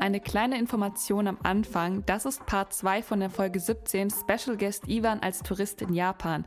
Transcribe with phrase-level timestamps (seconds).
[0.00, 2.04] eine kleine Information am Anfang.
[2.06, 6.44] Das ist Part 2 von der Folge 17, Special Guest Ivan als Tourist in Japan.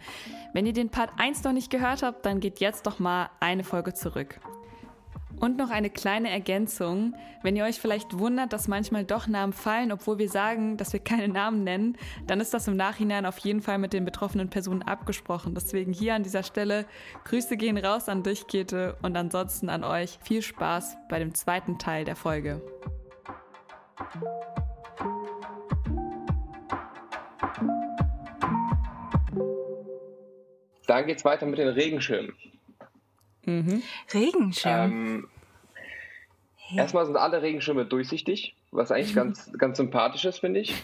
[0.53, 3.63] Wenn ihr den Part 1 noch nicht gehört habt, dann geht jetzt doch mal eine
[3.63, 4.39] Folge zurück.
[5.39, 7.15] Und noch eine kleine Ergänzung.
[7.41, 10.99] Wenn ihr euch vielleicht wundert, dass manchmal doch Namen fallen, obwohl wir sagen, dass wir
[10.99, 11.97] keine Namen nennen,
[12.27, 15.53] dann ist das im Nachhinein auf jeden Fall mit den betroffenen Personen abgesprochen.
[15.53, 16.85] Deswegen hier an dieser Stelle
[17.25, 21.77] Grüße gehen raus an dich, Kete, und ansonsten an euch viel Spaß bei dem zweiten
[21.77, 22.61] Teil der Folge.
[30.87, 32.33] Dann geht's weiter mit den Regenschirmen.
[33.45, 33.81] Mhm.
[34.13, 34.91] Regenschirm.
[34.91, 35.27] Ähm,
[36.57, 36.79] hey.
[36.79, 40.75] Erstmal sind alle Regenschirme durchsichtig, was eigentlich ganz, ganz sympathisch ist, finde ich.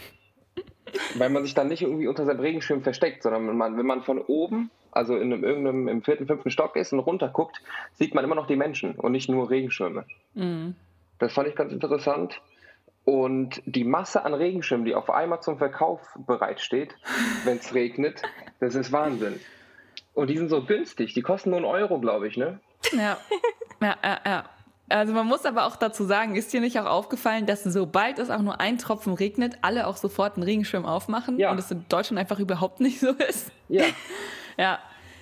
[1.16, 4.02] Weil man sich dann nicht irgendwie unter seinem Regenschirm versteckt, sondern wenn man, wenn man
[4.02, 7.62] von oben, also in einem, irgendeinem im vierten, fünften Stock ist und runter guckt,
[7.94, 10.05] sieht man immer noch die Menschen und nicht nur Regenschirme.
[10.34, 10.76] Mhm.
[11.20, 12.41] Das fand ich ganz interessant.
[13.10, 16.96] Und die Masse an Regenschirmen, die auf einmal zum Verkauf bereitsteht,
[17.43, 18.21] wenn es regnet,
[18.60, 19.40] das ist Wahnsinn.
[20.13, 22.60] Und die sind so günstig, die kosten nur einen Euro, glaube ich, ne?
[22.91, 23.18] Ja.
[23.82, 24.49] ja, ja, ja.
[24.90, 28.29] Also man muss aber auch dazu sagen, ist dir nicht auch aufgefallen, dass sobald es
[28.29, 31.49] auch nur ein Tropfen regnet, alle auch sofort einen Regenschirm aufmachen ja.
[31.49, 33.51] und es in Deutschland einfach überhaupt nicht so ist?
[33.70, 33.85] Ja.
[34.57, 34.77] ja.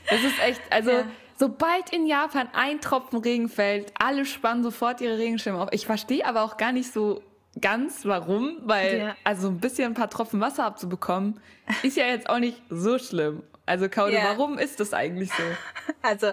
[0.10, 1.04] Das ist echt, also ja.
[1.38, 5.70] sobald in Japan ein Tropfen Regen fällt, alle spannen sofort ihre Regenschirme auf.
[5.72, 7.22] Ich verstehe aber auch gar nicht so
[7.62, 9.16] ganz, warum, weil ja.
[9.24, 11.40] also ein bisschen ein paar Tropfen Wasser abzubekommen,
[11.84, 13.44] ist ja jetzt auch nicht so schlimm.
[13.66, 14.30] Also Kaude, yeah.
[14.30, 15.44] warum ist das eigentlich so?
[16.02, 16.28] Also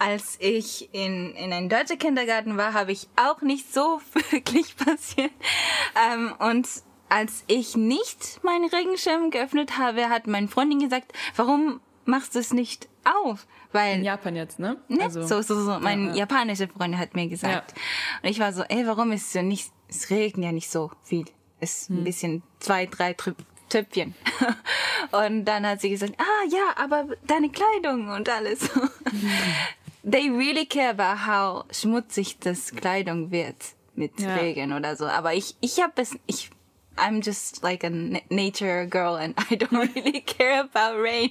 [0.00, 5.30] als ich in, in einem deutschen Kindergarten war, habe ich auch nicht so wirklich passiert.
[6.12, 6.68] Ähm, und
[7.08, 12.52] als ich nicht meinen Regenschirm geöffnet habe, hat meine Freundin gesagt, warum machst du es
[12.52, 13.46] nicht auf?
[13.72, 14.76] Weil, in Japan jetzt, ne?
[14.88, 15.04] ne?
[15.04, 15.78] Also, so, so, so.
[15.78, 16.16] Mein ja, ja.
[16.18, 17.74] japanischer Freund hat mir gesagt.
[17.76, 17.82] Ja.
[18.22, 20.90] Und ich war so, ey, warum ist es so nicht, es regnet ja nicht so
[21.04, 21.26] viel.
[21.60, 21.98] Es ist hm.
[21.98, 23.14] ein bisschen zwei, drei
[23.68, 24.14] Töpfchen.
[25.12, 28.60] Und dann hat sie gesagt, ah ja, aber deine Kleidung und alles.
[30.02, 33.56] They really care about how schmutzig das Kleidung wird
[33.94, 34.34] mit ja.
[34.36, 35.06] Regen oder so.
[35.06, 36.50] Aber ich, ich habe es, ich,
[36.96, 37.90] I'm just like a
[38.30, 41.30] nature girl and I don't really care about rain.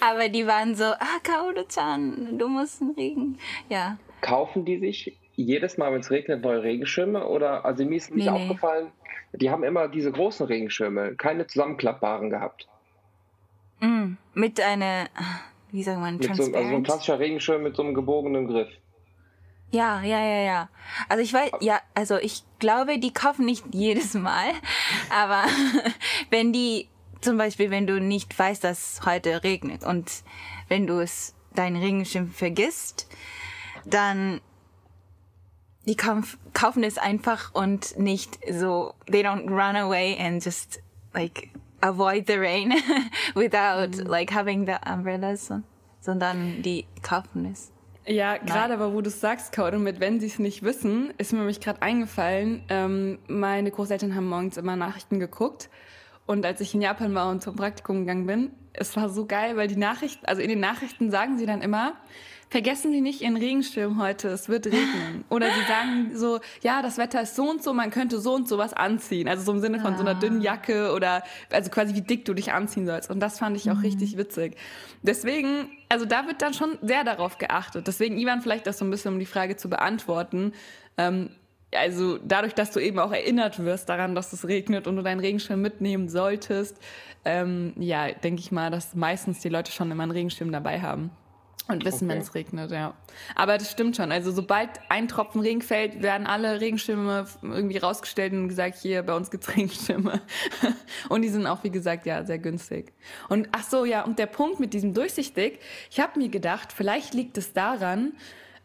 [0.00, 3.38] Aber die waren so, ah, Kaoru-chan, du musst einen Regen.
[3.68, 3.98] Ja.
[4.20, 7.26] Kaufen die sich jedes Mal, wenn es regnet, neue Regenschirme?
[7.26, 8.90] Oder, also mir ist nicht nee, aufgefallen,
[9.32, 12.68] die haben immer diese großen Regenschirme, keine zusammenklappbaren gehabt.
[13.80, 15.08] Mm, mit einer,
[15.72, 18.70] wie sagt man, mit so, also so ein klassischer Regenschirm mit so einem gebogenen Griff.
[19.70, 20.68] Ja, ja, ja, ja.
[21.08, 24.52] Also ich weiß, ja, also ich glaube, die kaufen nicht jedes Mal,
[25.10, 25.44] aber
[26.30, 26.88] wenn die,
[27.20, 30.22] zum Beispiel, wenn du nicht weißt, dass heute regnet und
[30.68, 33.08] wenn du es, deinen Regenschirm vergisst,
[33.86, 34.42] dann
[35.86, 40.80] die kauf, kaufen es einfach und nicht so, they don't run away and just
[41.14, 41.48] like
[41.80, 42.74] avoid the rain
[43.34, 44.06] without mhm.
[44.06, 45.50] like having the umbrellas,
[46.00, 47.72] sondern die kaufen es.
[48.06, 51.32] Ja, gerade aber wo du es sagst, Code, mit wenn sie es nicht wissen, ist
[51.32, 55.68] mir nämlich gerade eingefallen, ähm, meine Großeltern haben morgens immer Nachrichten geguckt.
[56.24, 59.56] Und als ich in Japan war und zum Praktikum gegangen bin, es war so geil,
[59.56, 61.94] weil die Nachrichten, also in den Nachrichten sagen sie dann immer,
[62.48, 65.24] vergessen Sie nicht Ihren Regenschirm heute, es wird regnen.
[65.30, 68.48] Oder Sie sagen so, ja, das Wetter ist so und so, man könnte so und
[68.48, 69.28] so was anziehen.
[69.28, 69.96] Also so im Sinne von ah.
[69.96, 70.20] so einer ah.
[70.20, 73.10] dünnen Jacke oder also quasi wie dick du dich anziehen sollst.
[73.10, 73.82] Und das fand ich auch mhm.
[73.82, 74.56] richtig witzig.
[75.02, 77.86] Deswegen, also da wird dann schon sehr darauf geachtet.
[77.86, 80.52] Deswegen, Ivan, vielleicht das so ein bisschen, um die Frage zu beantworten.
[80.96, 81.30] Ähm,
[81.74, 85.20] also dadurch, dass du eben auch erinnert wirst daran, dass es regnet und du deinen
[85.20, 86.78] Regenschirm mitnehmen solltest,
[87.24, 91.10] ähm, ja, denke ich mal, dass meistens die Leute schon immer einen Regenschirm dabei haben.
[91.68, 92.14] Und wissen, okay.
[92.14, 92.94] wenn es regnet, ja.
[93.34, 94.12] Aber das stimmt schon.
[94.12, 99.16] Also sobald ein Tropfen Regen fällt, werden alle Regenschirme irgendwie rausgestellt und gesagt, hier, bei
[99.16, 100.20] uns gibt's Regenschirme.
[101.08, 102.92] und die sind auch, wie gesagt, ja, sehr günstig.
[103.28, 105.58] Und ach so, ja, und der Punkt mit diesem durchsichtig,
[105.90, 108.12] ich habe mir gedacht, vielleicht liegt es daran,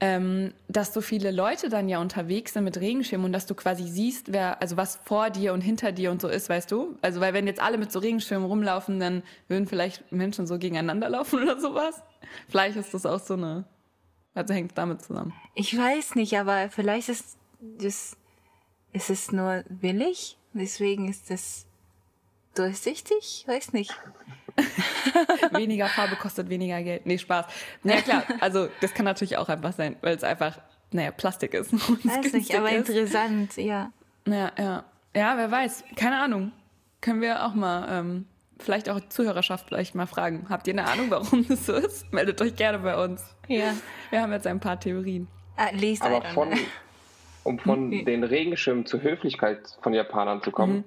[0.04, 3.88] ähm, dass so viele Leute dann ja unterwegs sind mit Regenschirmen und dass du quasi
[3.88, 6.98] siehst, wer, also was vor dir und hinter dir und so ist, weißt du?
[7.04, 11.08] Also, weil wenn jetzt alle mit so Regenschirmen rumlaufen, dann würden vielleicht Menschen so gegeneinander
[11.08, 12.02] laufen oder sowas.
[12.50, 13.64] Vielleicht ist das auch so eine,
[14.34, 15.34] also hängt damit zusammen.
[15.54, 18.18] Ich weiß nicht, aber vielleicht ist das,
[18.94, 21.68] ist es nur billig, deswegen ist das
[22.56, 23.94] durchsichtig, weiß nicht.
[25.52, 27.06] weniger Farbe kostet weniger Geld.
[27.06, 27.46] Nee, Spaß.
[27.84, 30.60] Ja klar, also das kann natürlich auch einfach sein, weil es einfach,
[30.92, 31.74] naja, Plastik ist.
[32.06, 32.90] Weiß nicht, aber ist.
[32.90, 33.92] interessant, ja.
[34.28, 34.84] Ja, ja.
[35.16, 35.84] Ja, wer weiß.
[35.96, 36.52] Keine Ahnung.
[37.02, 38.26] Können wir auch mal, ähm,
[38.60, 40.46] vielleicht auch Zuhörerschaft vielleicht mal fragen.
[40.50, 42.12] Habt ihr eine Ahnung, warum das so ist?
[42.14, 43.36] Meldet euch gerne bei uns.
[43.48, 43.74] Ja.
[44.10, 45.28] Wir haben jetzt ein paar Theorien.
[45.58, 46.54] At least aber von,
[47.44, 48.06] um von mhm.
[48.06, 50.78] den Regenschirmen zur Höflichkeit von Japanern zu kommen.
[50.78, 50.84] Mhm.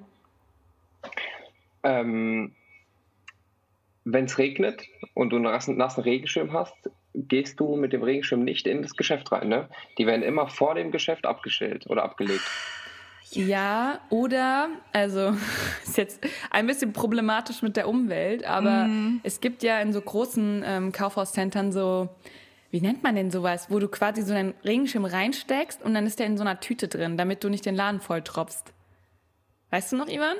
[1.82, 2.52] Ähm,
[4.04, 4.82] Wenn es regnet
[5.14, 6.74] und du einen nassen, nassen Regenschirm hast,
[7.14, 9.48] gehst du mit dem Regenschirm nicht in das Geschäft rein.
[9.48, 9.68] Ne?
[9.98, 12.42] Die werden immer vor dem Geschäft abgestellt oder abgelegt.
[13.30, 15.34] Ja, oder, also
[15.82, 16.20] ist jetzt
[16.50, 19.20] ein bisschen problematisch mit der Umwelt, aber mm.
[19.22, 22.08] es gibt ja in so großen ähm, Kaufhauscentern so,
[22.70, 26.18] wie nennt man denn sowas, wo du quasi so einen Regenschirm reinsteckst und dann ist
[26.18, 28.72] der in so einer Tüte drin, damit du nicht den Laden voll tropfst.
[29.70, 30.36] Weißt du noch, Ivan?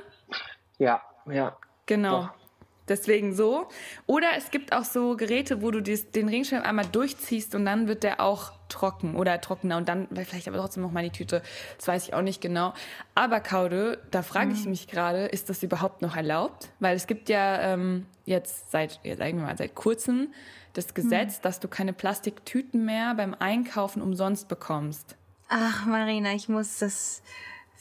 [0.79, 1.57] Ja, ja.
[1.87, 2.23] Genau.
[2.23, 2.44] Doch.
[2.89, 3.69] Deswegen so.
[4.07, 7.89] Oder es gibt auch so Geräte, wo du dies, den Regenschirm einmal durchziehst und dann
[7.89, 11.43] wird der auch trocken oder trockener und dann vielleicht aber trotzdem noch mal die Tüte.
[11.79, 12.75] Das weiß ich auch nicht genau.
[13.15, 14.71] Aber Kaude, da frage ich mhm.
[14.71, 16.69] mich gerade, ist das überhaupt noch erlaubt?
[16.81, 20.33] Weil es gibt ja ähm, jetzt seit, ja, sagen wir mal, seit kurzem
[20.75, 21.43] das Gesetz, mhm.
[21.43, 25.17] dass du keine Plastiktüten mehr beim Einkaufen umsonst bekommst.
[25.49, 27.23] Ach, Marina, ich muss das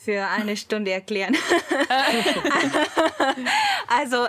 [0.04, 1.36] für eine Stunde erklären.
[3.88, 4.26] also,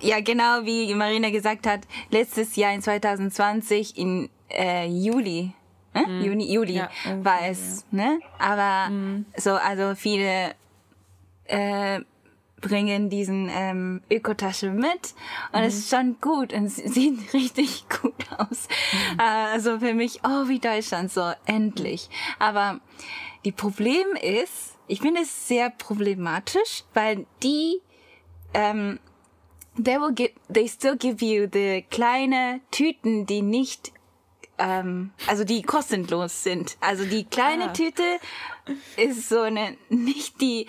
[0.00, 1.80] ja, genau wie Marina gesagt hat,
[2.10, 5.52] letztes Jahr in 2020 in äh, Juli,
[5.94, 6.06] äh?
[6.06, 6.24] Mhm.
[6.24, 6.90] Juni, Juli ja,
[7.22, 7.98] war es, ja.
[7.98, 8.20] ne?
[8.38, 9.26] Aber mhm.
[9.36, 10.54] so, also viele
[11.44, 12.00] äh,
[12.60, 15.14] bringen diesen ähm, Ökotasche mit
[15.52, 15.66] und mhm.
[15.66, 18.68] es ist schon gut und sieht richtig gut aus.
[18.92, 19.20] Mhm.
[19.20, 22.08] Also für mich, oh, wie Deutschland so, endlich.
[22.38, 22.80] Aber
[23.44, 27.80] die Problem ist, ich finde es sehr problematisch, weil die,
[28.52, 29.00] ähm,
[29.82, 33.90] they will give, they still give you the kleine Tüten, die nicht,
[34.58, 36.76] ähm, also die kostenlos sind.
[36.80, 37.72] Also die kleine ah.
[37.72, 38.02] Tüte
[38.98, 40.66] ist so eine, nicht die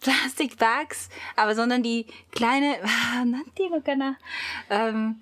[0.00, 2.76] Plastikbags, aber sondern die kleine,
[4.68, 5.20] ähm,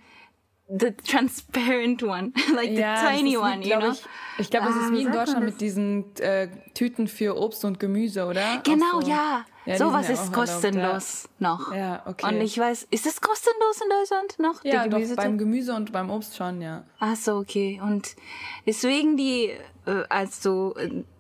[0.73, 3.93] the transparent one, like ja, the tiny one, wie, you know?
[3.93, 4.03] Ich,
[4.39, 7.79] ich glaube, es ist ah, wie in Deutschland mit diesen äh, Tüten für Obst und
[7.79, 8.63] Gemüse, oder?
[8.65, 9.09] Genau, so.
[9.09, 9.45] ja.
[9.67, 11.75] ja Sowas ja ist kostenlos erlaubt, noch.
[11.75, 12.27] Ja, okay.
[12.27, 14.65] Und ich weiß, ist es kostenlos in Deutschland noch?
[14.65, 16.85] Ja, doch, beim Gemüse und beim Obst schon, ja.
[16.99, 17.81] Ach so, okay.
[17.83, 18.17] Und
[18.67, 19.51] deswegen die,
[19.87, 20.75] äh, also,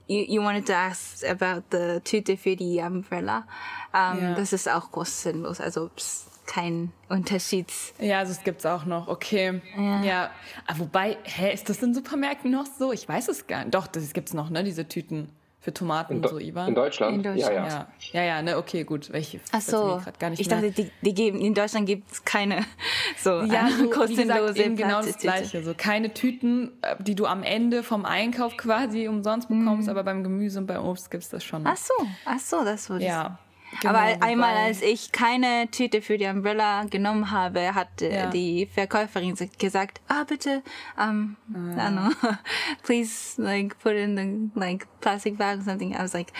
[0.08, 3.46] you, you wanted to ask about the Tüte für die Umbrella.
[3.92, 4.34] Um, ja.
[4.34, 7.72] Das ist auch kostenlos, also pst kein Unterschied.
[7.98, 9.60] Ja, also es gibt es auch noch, okay.
[9.76, 10.02] Ja.
[10.02, 10.30] ja.
[10.66, 12.92] Aber wobei, hä, ist das in Supermärkten noch so?
[12.92, 13.74] Ich weiß es gar nicht.
[13.74, 15.28] Doch, das gibt es noch, ne, diese Tüten
[15.62, 16.70] für Tomaten und so, Ivan.
[16.70, 17.16] In Deutschland?
[17.18, 17.54] In Deutschland.
[17.54, 17.88] Ja, ja.
[18.12, 19.10] Ja, ja, ne, okay, gut.
[19.14, 20.02] Ich Ach so,
[20.36, 22.64] ich dachte, die, die geben, in Deutschland gibt es keine
[23.16, 25.62] so ja, so, kostenlose gesagt, genau das Gleiche.
[25.62, 29.90] So keine Tüten, äh, die du am Ende vom Einkauf quasi umsonst bekommst, mhm.
[29.90, 31.64] aber beim Gemüse und beim Obst gibt es das schon.
[31.64, 33.38] Ach so, ach so, das wurde Ja.
[33.80, 38.26] Genau, Aber einmal, als ich keine Tüte für die Umbrella genommen habe, hat ja.
[38.26, 40.62] die Verkäuferin gesagt, ah, bitte,
[40.98, 42.30] um, I don't know,
[42.82, 45.94] please, like, put in the, like, plastic bag or something.
[45.94, 46.32] I was like,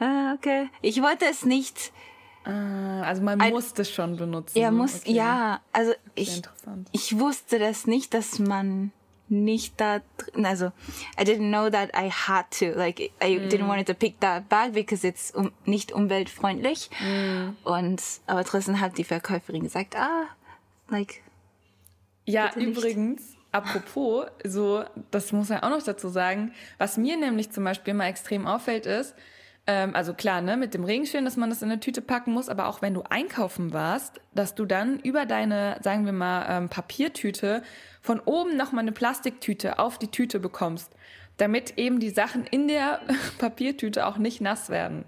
[0.00, 0.70] ah, okay.
[0.80, 1.92] Ich wollte es nicht.
[2.44, 4.58] Ah, also man muss es schon benutzen.
[4.58, 5.12] Ja, muss, okay.
[5.12, 6.42] ja, also ich,
[6.90, 8.92] ich wusste das nicht, dass man
[9.32, 10.66] nicht da drin, also
[11.18, 13.48] I didn't know that I had to, like I mm.
[13.48, 16.90] didn't want to pick that bag because it's um, nicht umweltfreundlich.
[17.00, 17.56] Mm.
[17.64, 20.26] Und aber trotzdem hat die Verkäuferin gesagt, ah,
[20.88, 21.22] like.
[22.24, 27.64] Ja, übrigens, apropos, so, das muss man auch noch dazu sagen, was mir nämlich zum
[27.64, 29.16] Beispiel mal extrem auffällt ist,
[29.66, 32.48] ähm, also klar, ne, mit dem Regenschirm, dass man das in eine Tüte packen muss,
[32.48, 36.68] aber auch wenn du einkaufen warst, dass du dann über deine, sagen wir mal, ähm,
[36.68, 37.62] Papiertüte
[38.02, 40.90] von oben nochmal eine Plastiktüte auf die Tüte bekommst,
[41.36, 43.00] damit eben die Sachen in der
[43.38, 45.04] Papiertüte auch nicht nass werden.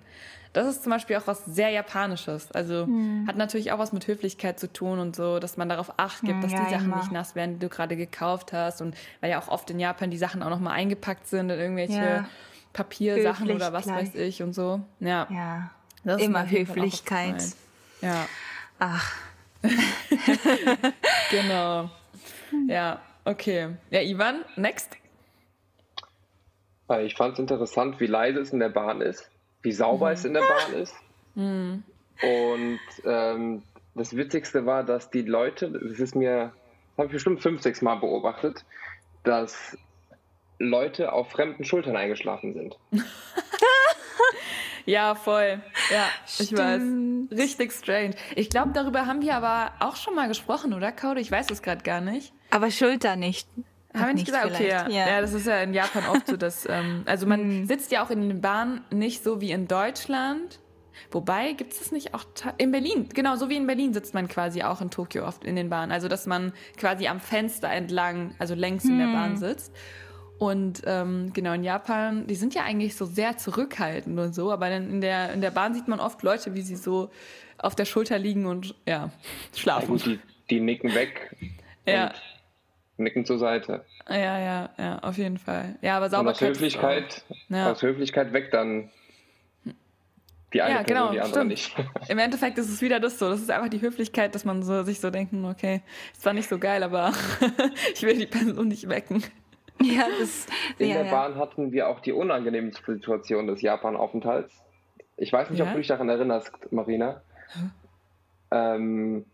[0.53, 2.53] Das ist zum Beispiel auch was sehr Japanisches.
[2.53, 3.25] Also hm.
[3.27, 6.35] hat natürlich auch was mit Höflichkeit zu tun und so, dass man darauf Acht gibt,
[6.35, 6.99] hm, dass ja, die Sachen immer.
[6.99, 8.81] nicht nass werden, die du gerade gekauft hast.
[8.81, 11.95] Und weil ja auch oft in Japan die Sachen auch nochmal eingepackt sind in irgendwelche
[11.95, 12.29] ja.
[12.73, 14.15] Papiersachen Höflich oder was gleich.
[14.15, 14.81] weiß ich und so.
[15.01, 15.27] Ja.
[15.29, 15.71] ja.
[16.05, 17.43] Das immer Höflichkeit.
[18.01, 18.29] Ja.
[18.79, 19.13] Ach.
[21.31, 21.91] genau.
[22.69, 23.71] Ja, okay.
[23.91, 24.97] Ja, Ivan, next.
[27.01, 29.31] Ich fand es interessant, wie leise es in der Bahn ist,
[29.63, 30.13] wie sauber mhm.
[30.13, 30.95] es in der Bahn ist.
[31.35, 31.83] Mhm.
[32.23, 33.63] Und ähm,
[33.95, 36.53] das Witzigste war, dass die Leute, das ist mir,
[36.91, 38.65] das habe ich bestimmt fünf, sechs Mal beobachtet,
[39.25, 39.77] dass
[40.59, 42.79] Leute auf fremden Schultern eingeschlafen sind.
[44.87, 45.61] ja, voll.
[45.91, 46.51] Ja, Stimmt.
[46.51, 46.83] ich weiß.
[47.39, 48.15] Richtig strange.
[48.37, 51.21] Ich glaube, darüber haben wir aber auch schon mal gesprochen, oder, Kaude?
[51.21, 52.33] Ich weiß es gerade gar nicht.
[52.55, 53.49] Aber Schulter nicht.
[53.93, 54.47] Haben wir nicht gesagt?
[54.47, 54.89] Okay, ja.
[54.89, 55.09] ja.
[55.09, 55.21] ja.
[55.21, 57.67] das ist ja in Japan oft so, dass, ähm, also man mhm.
[57.67, 60.61] sitzt ja auch in den Bahnen nicht so wie in Deutschland.
[61.11, 62.25] Wobei, gibt es das nicht auch
[62.59, 63.09] in Berlin?
[63.13, 65.91] Genau, so wie in Berlin sitzt man quasi auch in Tokio oft in den Bahnen.
[65.91, 68.93] Also, dass man quasi am Fenster entlang, also längs hm.
[68.93, 69.37] in der Bahn mhm.
[69.39, 69.73] sitzt.
[70.39, 74.69] Und ähm, genau in Japan, die sind ja eigentlich so sehr zurückhaltend und so, aber
[74.71, 77.11] dann in der, in der Bahn sieht man oft Leute, wie sie so
[77.59, 79.11] auf der Schulter liegen und ja,
[79.57, 79.97] schlafen.
[79.97, 80.21] Ja, gut, die,
[80.51, 81.37] die nicken weg.
[81.87, 82.13] Ja.
[82.97, 83.85] Nicken zur Seite.
[84.09, 85.77] Ja, ja, ja, auf jeden Fall.
[85.83, 86.43] Ja, aber Sauberkeit.
[86.43, 87.73] Und aus Höflichkeit, ja.
[87.73, 88.91] aus Höflichkeit weg dann
[90.55, 91.51] die eine ja, Person, genau, die andere stimmt.
[91.51, 91.77] nicht.
[92.09, 93.29] Im Endeffekt ist es wieder das so.
[93.29, 95.83] Das ist einfach die Höflichkeit, dass man so, sich so denken, okay,
[96.13, 97.13] ist zwar nicht so geil, aber
[97.95, 99.25] ich will die Person nicht wecken.
[99.83, 100.47] Ja, das,
[100.79, 104.55] In ja, der Bahn hatten wir auch die unangenehme Situation des Japan-Aufenthalts.
[105.17, 107.21] Ich weiß nicht, ob du dich daran erinnerst, Marina.
[107.53, 107.71] Hm?
[108.53, 109.25] Ähm,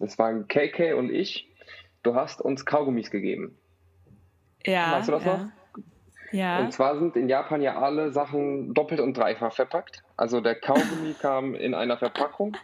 [0.00, 1.48] es waren KK und ich.
[2.02, 3.56] Du hast uns Kaugummis gegeben.
[4.64, 4.92] Ja.
[4.92, 5.40] Weißt du das noch?
[6.32, 6.60] Ja.
[6.60, 10.02] Und zwar sind in Japan ja alle Sachen doppelt und dreifach verpackt.
[10.16, 12.56] Also der Kaugummi kam in einer Verpackung.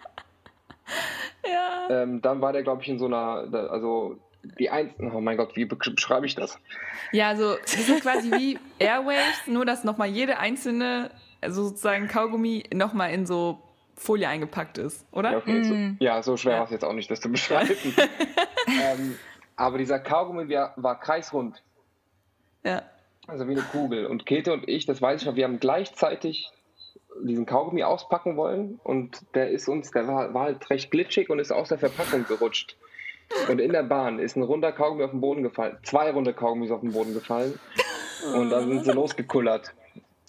[1.47, 1.89] Ja.
[1.91, 4.19] Ähm, dann war der, glaube ich, in so einer, also
[4.59, 6.59] die ein, oh mein Gott, wie beschreibe ich das?
[7.13, 12.65] Ja, also das ist quasi wie Airwaves, nur dass nochmal jede einzelne, also sozusagen Kaugummi
[12.73, 13.63] nochmal in so
[13.99, 15.33] Folie eingepackt ist, oder?
[15.33, 15.65] Ja, okay, mm.
[15.65, 15.97] so, mhm.
[16.01, 16.59] ja, so schwer ja.
[16.59, 17.75] war es jetzt auch nicht, das zu beschreiben.
[18.67, 19.17] ähm,
[19.57, 21.63] aber dieser Kaugummi war, war kreisrund.
[22.65, 22.83] Ja.
[23.27, 24.07] Also wie eine Kugel.
[24.07, 26.51] Und Käthe und ich, das weiß ich noch, wir haben gleichzeitig
[27.23, 31.41] diesen Kaugummi auspacken wollen und der ist uns, der war, war halt recht glitschig und
[31.41, 32.77] ist aus der Verpackung gerutscht.
[33.49, 36.71] Und in der Bahn ist ein runder Kaugummi auf den Boden gefallen, zwei runde Kaugummis
[36.71, 37.59] auf den Boden gefallen
[38.35, 39.75] und dann sind sie losgekullert.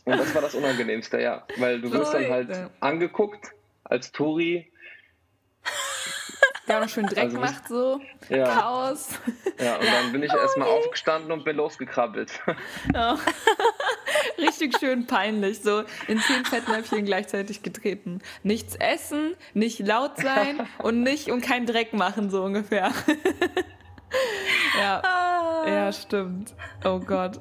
[0.06, 1.44] Und das war das Unangenehmste, ja.
[1.58, 2.50] Weil du wirst dann halt
[2.80, 3.54] angeguckt
[3.90, 4.72] als Touri
[6.70, 8.00] ja, noch schön Dreck also, macht so.
[8.30, 8.44] Ja.
[8.44, 9.10] Chaos.
[9.60, 10.74] Ja, und dann bin ich oh, erstmal nee.
[10.76, 12.40] aufgestanden und bin losgekrabbelt.
[12.94, 13.18] Ja.
[14.38, 18.20] Richtig schön peinlich, so in zehn Fettnäpfchen gleichzeitig getreten.
[18.44, 22.92] Nichts essen, nicht laut sein und nicht und kein Dreck machen, so ungefähr.
[24.80, 25.02] ja.
[25.04, 25.68] Ah.
[25.68, 26.54] Ja, stimmt.
[26.86, 27.40] Oh Gott.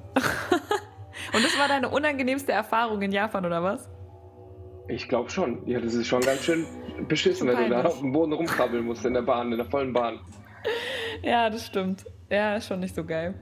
[1.34, 3.90] Und das war deine unangenehmste Erfahrung in Japan, oder was?
[4.87, 5.65] Ich glaube schon.
[5.67, 6.65] Ja, das ist schon ganz schön
[7.07, 9.93] beschissen, wenn du da auf dem Boden rumkrabbeln musst in der Bahn, in der vollen
[9.93, 10.19] Bahn.
[11.21, 12.05] Ja, das stimmt.
[12.29, 13.35] Ja, ist schon nicht so geil.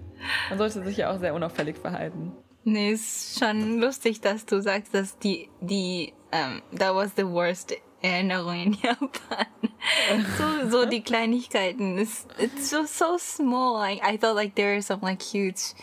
[0.49, 2.33] Man sollte sich ja auch sehr unauffällig verhalten.
[2.63, 7.73] Nee, ist schon lustig, dass du sagst, dass die, die, um, that was the worst
[8.01, 9.47] Erinnerung in Japan.
[10.37, 11.97] so, so die Kleinigkeiten.
[11.97, 13.81] It's, it's so, so small.
[13.81, 15.73] I, I thought like there are some like huge,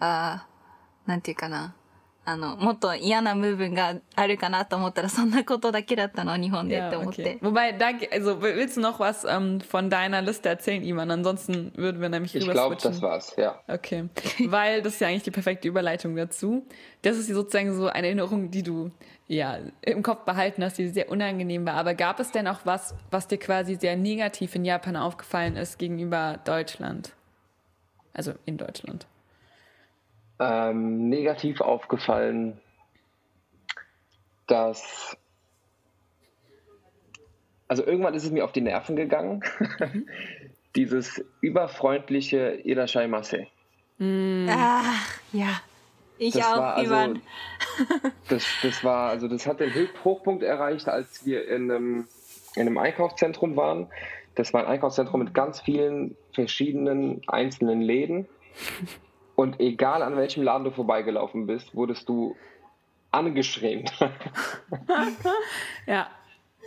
[0.00, 0.38] uh,
[1.06, 1.74] なんていうかな。
[2.28, 7.38] あの、もっと嫌な部分があるかなと思ったら、そんなことだけだったの、日本でって思って。
[7.38, 7.38] Okay.
[7.40, 11.10] Wobei, da, also willst du noch was ähm, von deiner Liste erzählen, Ivan?
[11.10, 13.60] Ansonsten würden wir nämlich Ich glaube, das war's, ja.
[13.68, 14.08] Okay.
[14.46, 16.66] Weil das ist ja eigentlich die perfekte Überleitung dazu.
[17.02, 18.90] Das ist sozusagen so eine Erinnerung, die du
[19.26, 21.74] ja im Kopf behalten hast, die sehr unangenehm war.
[21.74, 25.78] Aber gab es denn auch was, was dir quasi sehr negativ in Japan aufgefallen ist
[25.78, 27.12] gegenüber Deutschland?
[28.14, 29.06] Also in Deutschland
[30.39, 32.59] ähm, negativ aufgefallen,
[34.47, 35.17] dass
[37.69, 39.43] also irgendwann ist es mir auf die Nerven gegangen,
[40.75, 43.45] dieses überfreundliche Irashaimase.
[43.99, 44.49] Mm.
[44.49, 45.61] Ach, ja.
[46.17, 47.21] Ich das auch, also, Ivan.
[48.27, 49.71] das, das war, also das hat den
[50.03, 52.07] Hochpunkt erreicht, als wir in einem,
[52.55, 53.87] in einem Einkaufszentrum waren.
[54.35, 58.27] Das war ein Einkaufszentrum mit ganz vielen verschiedenen einzelnen Läden.
[59.39, 62.35] Und egal an welchem Laden du vorbeigelaufen bist, wurdest du
[63.09, 63.85] angeschrien.
[65.87, 66.07] ja.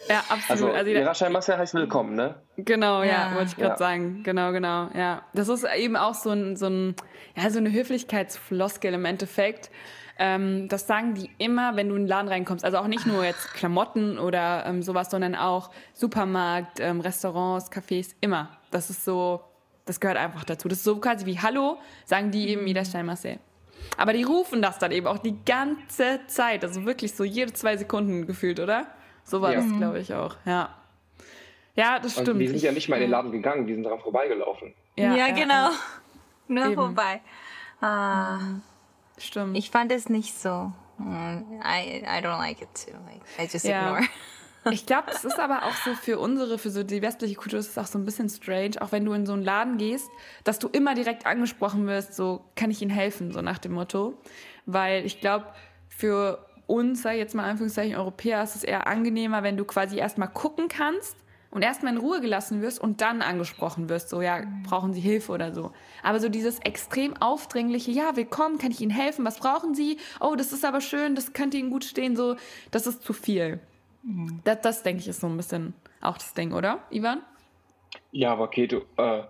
[0.09, 0.71] Ja, absolut.
[0.71, 2.37] Also, also Irashaimase heißt willkommen, ne?
[2.57, 3.77] Genau, ja, ja wollte ich gerade ja.
[3.77, 4.23] sagen.
[4.23, 5.21] Genau, genau, ja.
[5.35, 6.97] Das ist eben auch so ein, so ein
[7.37, 9.71] ja, so eine Höflichkeitsfloskel im Endeffekt.
[10.19, 12.65] Ähm, das sagen die immer, wenn du in den Laden reinkommst.
[12.65, 18.15] Also auch nicht nur jetzt Klamotten oder ähm, sowas, sondern auch Supermarkt, ähm, Restaurants, Cafés,
[18.23, 18.49] immer.
[18.71, 19.43] Das ist so,
[19.85, 20.69] das gehört einfach dazu.
[20.69, 23.39] Das ist so quasi wie Hallo, sagen die eben wieder Marseille.
[23.97, 26.65] Aber die rufen das dann eben auch die ganze Zeit.
[26.65, 28.87] Also wirklich so jede zwei Sekunden gefühlt, oder?
[29.25, 29.61] So war ja.
[29.61, 30.37] das, glaube ich, auch.
[30.45, 30.71] Ja.
[31.75, 32.29] Ja, das stimmt.
[32.29, 34.75] Und die sind ja nicht mal in den Laden gegangen, die sind daran vorbeigelaufen.
[34.97, 35.71] Ja, ja, ja genau.
[36.49, 36.75] Nur eben.
[36.75, 37.21] vorbei.
[37.81, 38.39] Ah.
[39.19, 39.57] Stimmt.
[39.57, 40.73] Ich fand es nicht so.
[41.01, 42.93] I, I don't like it too.
[43.07, 44.03] Like, I just ignore.
[44.71, 47.71] Ich glaube, das ist aber auch so für unsere, für so die westliche Kultur, ist
[47.71, 50.09] es auch so ein bisschen strange, auch wenn du in so einen Laden gehst,
[50.45, 54.15] dass du immer direkt angesprochen wirst, so kann ich Ihnen helfen, so nach dem Motto.
[54.67, 55.47] Weil ich glaube,
[55.89, 59.99] für uns, sag ich jetzt mal Anführungszeichen Europäer, ist es eher angenehmer, wenn du quasi
[59.99, 61.17] erstmal gucken kannst
[61.51, 65.33] und erstmal in Ruhe gelassen wirst und dann angesprochen wirst, so ja, brauchen Sie Hilfe
[65.33, 65.73] oder so.
[66.03, 69.99] Aber so dieses extrem aufdringliche, ja, willkommen, kann ich Ihnen helfen, was brauchen Sie?
[70.21, 72.37] Oh, das ist aber schön, das könnte Ihnen gut stehen, so,
[72.71, 73.61] das ist zu viel.
[74.03, 74.41] Mhm.
[74.45, 77.23] Das, das denke ich ist so ein bisschen auch das Ding, oder, Ivan?
[78.11, 79.23] Ja, aber Keto, äh,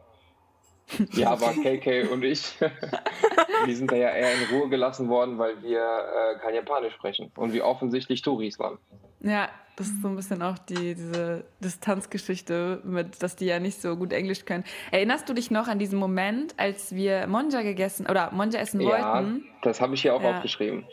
[1.12, 2.54] Ja, aber KK und ich,
[3.64, 7.30] wir sind da ja eher in Ruhe gelassen worden, weil wir äh, kein Japanisch sprechen
[7.36, 8.78] und wir offensichtlich Touris waren.
[9.20, 13.80] Ja, das ist so ein bisschen auch die, diese Distanzgeschichte, mit, dass die ja nicht
[13.80, 14.64] so gut Englisch können.
[14.90, 18.88] Erinnerst du dich noch an diesen Moment, als wir Monja gegessen oder Monja essen ja,
[18.88, 19.44] wollten?
[19.62, 20.36] Das habe ich hier auch ja.
[20.36, 20.84] aufgeschrieben.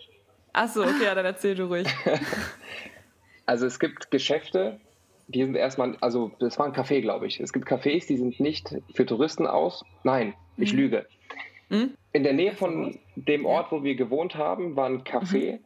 [0.53, 1.87] Achso, okay, ja, dann erzähl du ruhig.
[3.49, 4.79] also es gibt Geschäfte,
[5.27, 7.39] die sind erstmal, also das war ein Café, glaube ich.
[7.39, 9.83] Es gibt Cafés, die sind nicht für Touristen aus.
[10.03, 10.79] Nein, ich mhm.
[10.79, 11.07] lüge.
[11.69, 11.95] Mhm.
[12.13, 15.53] In der Nähe von dem Ort, wo wir gewohnt haben, war ein Café.
[15.53, 15.59] Mhm.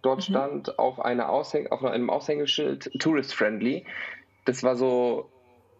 [0.00, 0.22] Dort mhm.
[0.22, 3.84] stand auf, Aushäng auf einem Aushängeschild Tourist Friendly.
[4.46, 5.28] Das war so,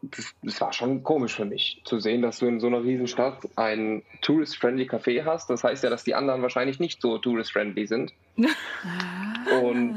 [0.03, 3.49] das, das, war schon komisch für mich zu sehen, dass du in so einer Riesenstadt
[3.57, 5.49] ein Tourist-Friendly Café hast.
[5.49, 8.13] Das heißt ja, dass die anderen wahrscheinlich nicht so Tourist-Friendly sind.
[9.63, 9.97] Und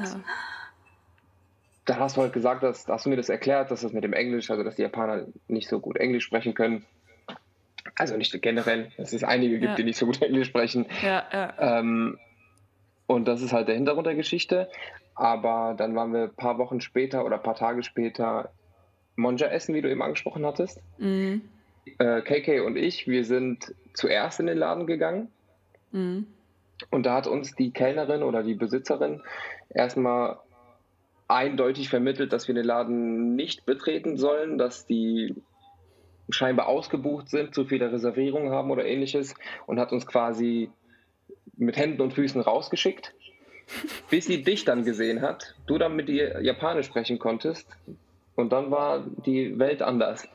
[1.85, 4.13] da hast du halt gesagt, dass, hast du mir das erklärt, dass das mit dem
[4.13, 6.85] Englisch, also dass die Japaner nicht so gut Englisch sprechen können.
[7.95, 9.75] Also nicht generell, dass es einige gibt, ja.
[9.75, 10.85] die nicht so gut Englisch sprechen.
[11.01, 11.79] Ja, ja.
[11.79, 12.19] Ähm,
[13.07, 14.69] und das ist halt der Hintergrund der Geschichte.
[15.15, 18.51] Aber dann waren wir ein paar Wochen später oder ein paar Tage später
[19.15, 20.79] Monja essen, wie du eben angesprochen hattest.
[20.97, 21.41] Mhm.
[21.97, 25.29] Äh, KK und ich, wir sind zuerst in den Laden gegangen.
[25.91, 26.27] Mhm.
[26.89, 29.21] Und da hat uns die Kellnerin oder die Besitzerin
[29.69, 30.37] erstmal
[31.31, 35.35] eindeutig vermittelt, dass wir den Laden nicht betreten sollen, dass die
[36.29, 39.35] scheinbar ausgebucht sind, zu viele Reservierungen haben oder ähnliches
[39.65, 40.69] und hat uns quasi
[41.57, 43.13] mit Händen und Füßen rausgeschickt,
[44.09, 47.67] bis sie dich dann gesehen hat, du dann mit ihr Japanisch sprechen konntest
[48.35, 50.27] und dann war die Welt anders.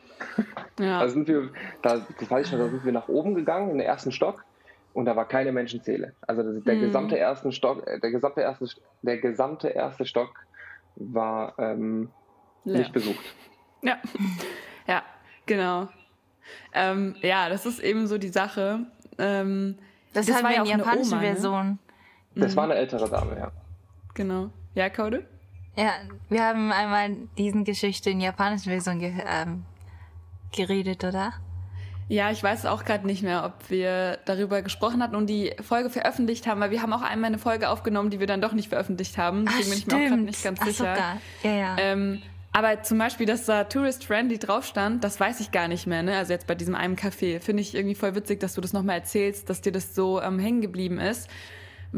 [0.79, 1.01] Ja.
[1.01, 1.51] Da sind wir,
[1.83, 4.45] da, das weiß ich noch, da sind wir nach oben gegangen in den ersten Stock
[4.93, 6.13] und da war keine Menschenzähle.
[6.27, 6.81] Also der hm.
[6.81, 8.67] gesamte erste Stock, äh, der gesamte erste,
[9.03, 10.46] der gesamte erste Stock
[10.97, 12.11] war ähm,
[12.65, 13.25] nicht besucht.
[13.83, 13.99] Ja,
[14.87, 15.03] ja,
[15.47, 15.89] genau.
[16.73, 18.87] Ähm, ja, das ist eben so die Sache.
[19.19, 19.79] Ähm,
[20.13, 21.27] das, das war ja auch eine japanische Oma, ne?
[21.33, 21.79] Version.
[22.35, 22.57] Das mhm.
[22.57, 23.53] war eine ältere Dame, ja.
[24.15, 24.51] Genau.
[24.75, 25.27] Ja, Code?
[25.77, 25.93] Ja,
[26.29, 29.65] wir haben einmal diesen Geschichte in japanischen Version ge ähm,
[30.55, 31.35] geredet, oder?
[32.09, 35.91] Ja, ich weiß auch gerade nicht mehr, ob wir darüber gesprochen hatten und die Folge
[35.91, 38.69] veröffentlicht haben, weil wir haben auch einmal eine Folge aufgenommen, die wir dann doch nicht
[38.69, 39.47] veröffentlicht haben.
[39.47, 40.95] Deswegen Ach, bin ich mir auch gerade nicht ganz Ach, sicher.
[40.95, 41.21] Sogar.
[41.43, 41.77] Ja, ja.
[41.79, 45.87] Ähm, aber zum Beispiel, dass da Tourist Friendly drauf stand, das weiß ich gar nicht
[45.87, 46.03] mehr.
[46.03, 46.17] Ne?
[46.17, 48.97] Also jetzt bei diesem einen Café finde ich irgendwie voll witzig, dass du das nochmal
[48.97, 51.29] erzählst, dass dir das so ähm, hängen geblieben ist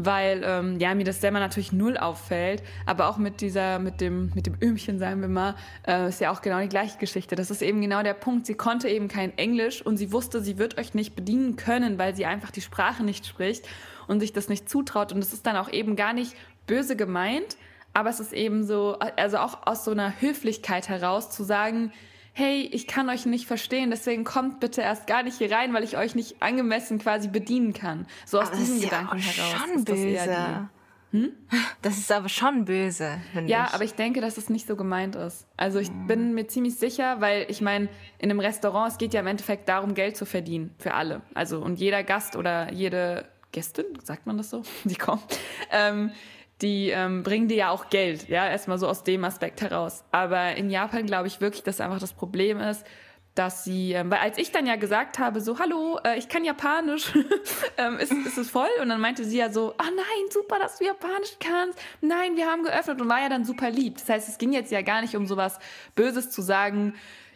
[0.01, 4.31] weil ähm, ja mir das selber natürlich null auffällt, aber auch mit dieser, mit dem,
[4.33, 7.35] mit dem Öhmchen, sagen wir mal, äh, ist ja auch genau die gleiche Geschichte.
[7.35, 8.45] Das ist eben genau der Punkt.
[8.45, 12.15] Sie konnte eben kein Englisch und sie wusste, sie wird euch nicht bedienen können, weil
[12.15, 13.67] sie einfach die Sprache nicht spricht
[14.07, 15.11] und sich das nicht zutraut.
[15.11, 16.33] Und es ist dann auch eben gar nicht
[16.65, 17.57] böse gemeint,
[17.93, 21.91] aber es ist eben so, also auch aus so einer Höflichkeit heraus zu sagen,
[22.39, 25.83] hey, ich kann euch nicht verstehen, deswegen kommt bitte erst gar nicht hier rein, weil
[25.83, 28.07] ich euch nicht angemessen quasi bedienen kann.
[28.25, 29.61] So aus aber diesem Gedanken ja heraus.
[29.61, 30.25] Schon böse.
[30.25, 30.57] Das,
[31.11, 31.31] hm?
[31.81, 33.19] das ist aber schon böse.
[33.45, 33.73] Ja, ich.
[33.73, 35.47] aber ich denke, dass es nicht so gemeint ist.
[35.57, 36.07] Also ich hm.
[36.07, 39.67] bin mir ziemlich sicher, weil ich meine, in einem Restaurant, es geht ja im Endeffekt
[39.67, 41.21] darum, Geld zu verdienen für alle.
[41.33, 44.63] Also und jeder Gast oder jede Gästin, sagt man das so?
[44.85, 45.39] Die kommt.
[45.71, 46.11] Ähm,
[46.61, 50.03] die ähm, bringen dir ja auch Geld, ja, erstmal so aus dem Aspekt heraus.
[50.11, 52.85] Aber in Japan glaube ich wirklich, dass einfach das Problem ist,
[53.35, 56.43] dass sie, ähm, weil als ich dann ja gesagt habe, so, hallo, äh, ich kann
[56.43, 57.13] Japanisch,
[57.77, 58.67] ähm, ist, ist es voll?
[58.81, 61.79] Und dann meinte sie ja so, ah nein, super, dass du Japanisch kannst.
[62.01, 63.95] Nein, wir haben geöffnet und war ja dann super lieb.
[63.97, 65.59] Das heißt, es ging jetzt ja gar nicht um sowas
[65.95, 66.95] Böses zu sagen,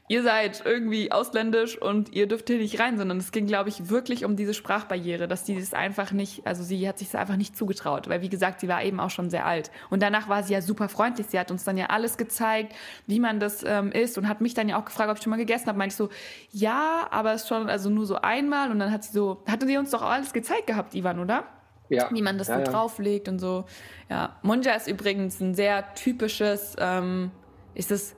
[0.10, 3.90] ihr seid irgendwie ausländisch und ihr dürft hier nicht rein, sondern es ging, glaube ich,
[3.90, 7.38] wirklich um diese Sprachbarriere, dass sie es einfach nicht, also sie hat sich es einfach
[7.38, 9.72] nicht zugetraut, weil wie gesagt, sie war eben auch schon sehr alt.
[9.90, 11.28] Und danach war sie ja super freundlich.
[11.28, 12.76] Sie hat uns dann ja alles gezeigt,
[13.08, 15.32] wie man das ähm, isst und hat mich dann ja auch gefragt, ob ich schon
[15.32, 15.78] mal gegessen habe.
[15.78, 16.10] Meinte ich so,
[16.52, 18.72] ja, aber es schon, also nur so einmal.
[18.72, 21.46] Und dann hat sie so, hatte sie uns doch auch alles gezeigt gehabt, Ivan, oder?
[21.90, 22.10] Ja.
[22.12, 22.72] Wie man das ja, so ja.
[22.72, 23.66] drauflegt und so.
[24.10, 27.32] Ja, Monja ist übrigens ein sehr typisches, ähm,
[27.74, 28.16] ist es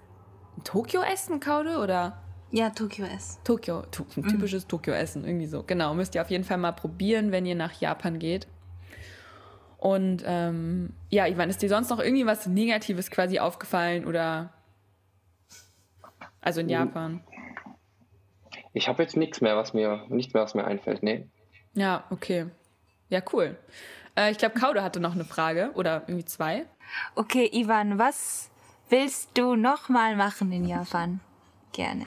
[0.63, 2.21] Tokio-Essen, Kaude, oder?
[2.51, 3.43] Ja, Tokio-Essen.
[3.43, 4.27] Tokio, to mhm.
[4.27, 4.69] typisches mhm.
[4.69, 5.63] Tokio-Essen, irgendwie so.
[5.63, 8.47] Genau, müsst ihr auf jeden Fall mal probieren, wenn ihr nach Japan geht.
[9.77, 14.53] Und ähm, ja, Ivan, ist dir sonst noch irgendwie was Negatives quasi aufgefallen oder
[16.41, 17.21] also in Japan?
[18.73, 21.27] Ich habe jetzt nichts mehr, was mir nichts mehr, was mir einfällt, nee.
[21.73, 22.47] Ja, okay.
[23.09, 23.57] Ja, cool.
[24.15, 26.65] Äh, ich glaube, Kaude hatte noch eine Frage oder irgendwie zwei.
[27.15, 28.49] Okay, Ivan, was
[28.89, 31.19] willst du nochmal machen in Japan?
[31.73, 32.05] Gerne.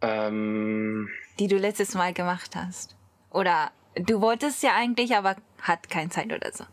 [0.00, 2.96] Ähm, Die du letztes Mal gemacht hast.
[3.30, 6.64] Oder du wolltest ja eigentlich, aber hat keine Zeit oder so.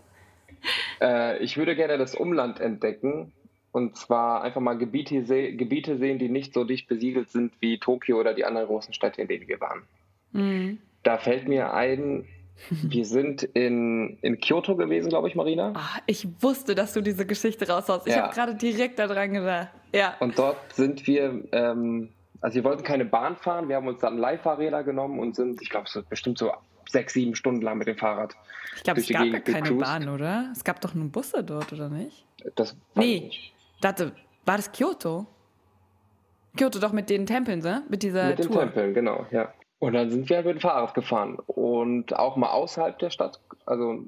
[1.00, 3.32] Äh, ich würde gerne das Umland entdecken,
[3.72, 7.78] Und zwar einfach mal Gebiete, se Gebiete sehen, die nicht so dicht besiedelt sind wie
[7.80, 9.84] Tokio oder die anderen großen Städte, in denen wir waren.
[10.32, 10.80] Mhm.
[11.04, 12.28] Da fällt mir ein,
[12.70, 15.74] wir sind in, in Kyoto gewesen, glaube ich, Marina.
[15.76, 18.08] Ach, ich wusste, dass du diese Geschichte raushaust.
[18.08, 18.24] Ich ja.
[18.24, 19.70] habe gerade direkt daran gedacht.
[19.94, 20.16] Ja.
[20.20, 22.10] Und dort sind wir, ähm,
[22.42, 25.70] also wir wollten keine Bahn fahren, wir haben uns dann Leihfahrräder genommen und sind, ich
[25.70, 26.52] glaube, so bestimmt so
[26.88, 28.36] sechs, sieben Stunden lang mit dem Fahrrad.
[28.76, 29.80] Ich glaube, es gab ja keine gecruised.
[29.80, 30.50] Bahn, oder?
[30.52, 32.26] Es gab doch nur Busse dort, oder nicht?
[32.56, 33.32] Das nee,
[33.82, 34.12] dachte,
[34.46, 35.28] war das Kyoto?
[36.58, 37.84] Kyoto doch mit den Tempeln, ne?
[37.90, 38.62] Mit dieser Mit den Tour.
[38.62, 39.54] Tempeln, genau, ja.
[39.80, 43.40] Und dann sind wir mit dem Fahrrad gefahren und auch mal außerhalb der Stadt.
[43.66, 44.04] Also,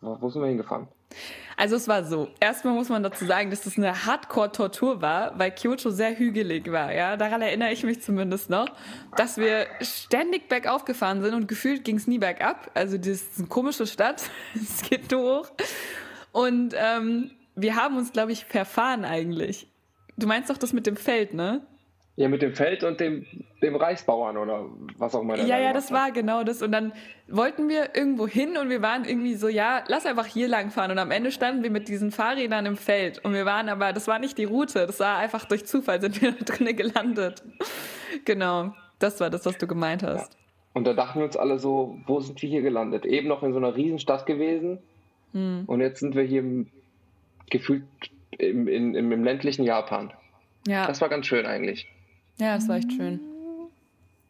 [0.00, 0.88] wo sind wir hingefahren?
[1.56, 2.28] Also es war so.
[2.38, 6.92] Erstmal muss man dazu sagen, dass es eine Hardcore-Tortur war, weil Kyoto sehr hügelig war.
[6.92, 8.68] Ja, daran erinnere ich mich zumindest noch,
[9.16, 12.70] dass wir ständig bergauf gefahren sind und gefühlt ging es nie bergab.
[12.74, 14.22] Also das ist eine komische Stadt.
[14.54, 15.50] es geht nur hoch.
[16.30, 19.66] Und ähm, wir haben uns, glaube ich, verfahren eigentlich.
[20.16, 21.62] Du meinst doch das mit dem Feld, ne?
[22.18, 23.24] Ja, mit dem Feld und dem,
[23.62, 25.36] dem Reichsbauern oder was auch immer.
[25.36, 26.62] Ja, ja, das war genau das.
[26.62, 26.92] Und dann
[27.28, 30.90] wollten wir irgendwo hin und wir waren irgendwie so, ja, lass einfach hier lang fahren.
[30.90, 33.24] Und am Ende standen wir mit diesen Fahrrädern im Feld.
[33.24, 36.20] Und wir waren aber, das war nicht die Route, das war einfach durch Zufall sind
[36.20, 37.44] wir da drinnen gelandet.
[38.24, 40.32] genau, das war das, was du gemeint hast.
[40.32, 40.38] Ja.
[40.74, 43.06] Und da dachten wir uns alle so, wo sind wir hier gelandet?
[43.06, 44.80] Eben noch in so einer Riesenstadt gewesen.
[45.34, 45.62] Hm.
[45.68, 46.42] Und jetzt sind wir hier
[47.48, 47.84] gefühlt
[48.30, 50.12] im, im, im ländlichen Japan.
[50.66, 50.84] Ja.
[50.88, 51.86] Das war ganz schön eigentlich.
[52.38, 53.20] Ja, das war echt schön.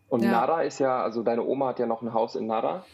[0.08, 0.30] Und ja.
[0.30, 2.84] Nara ist ja, also deine Oma hat ja noch ein Haus in Nara.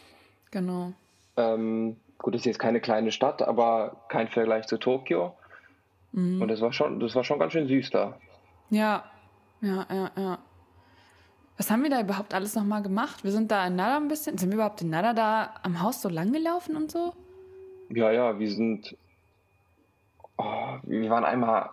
[0.51, 0.93] Genau.
[1.37, 5.35] Ähm, gut, ist jetzt keine kleine Stadt, aber kein Vergleich zu Tokio.
[6.13, 6.43] Mhm.
[6.43, 8.19] Und das war schon, das war schon ganz schön süß da.
[8.71, 9.05] Ja,
[9.61, 10.39] ja, ja, ja.
[11.57, 13.23] Was haben wir da überhaupt alles nochmal gemacht?
[13.23, 16.03] Wir sind da in Nara ein bisschen, sind wir überhaupt in Nara da am Haus
[16.03, 17.13] so lang gelaufen und so?
[17.91, 18.97] Ja, ja, wir sind,
[20.37, 21.71] oh, wir waren einmal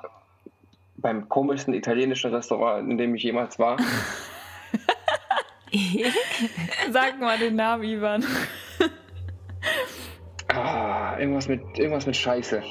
[1.01, 3.77] beim komischsten italienischen Restaurant, in dem ich jemals war.
[6.91, 8.25] Sag mal den Namen, Ivan.
[10.53, 12.61] Ah, irgendwas mit, irgendwas mit Scheiße.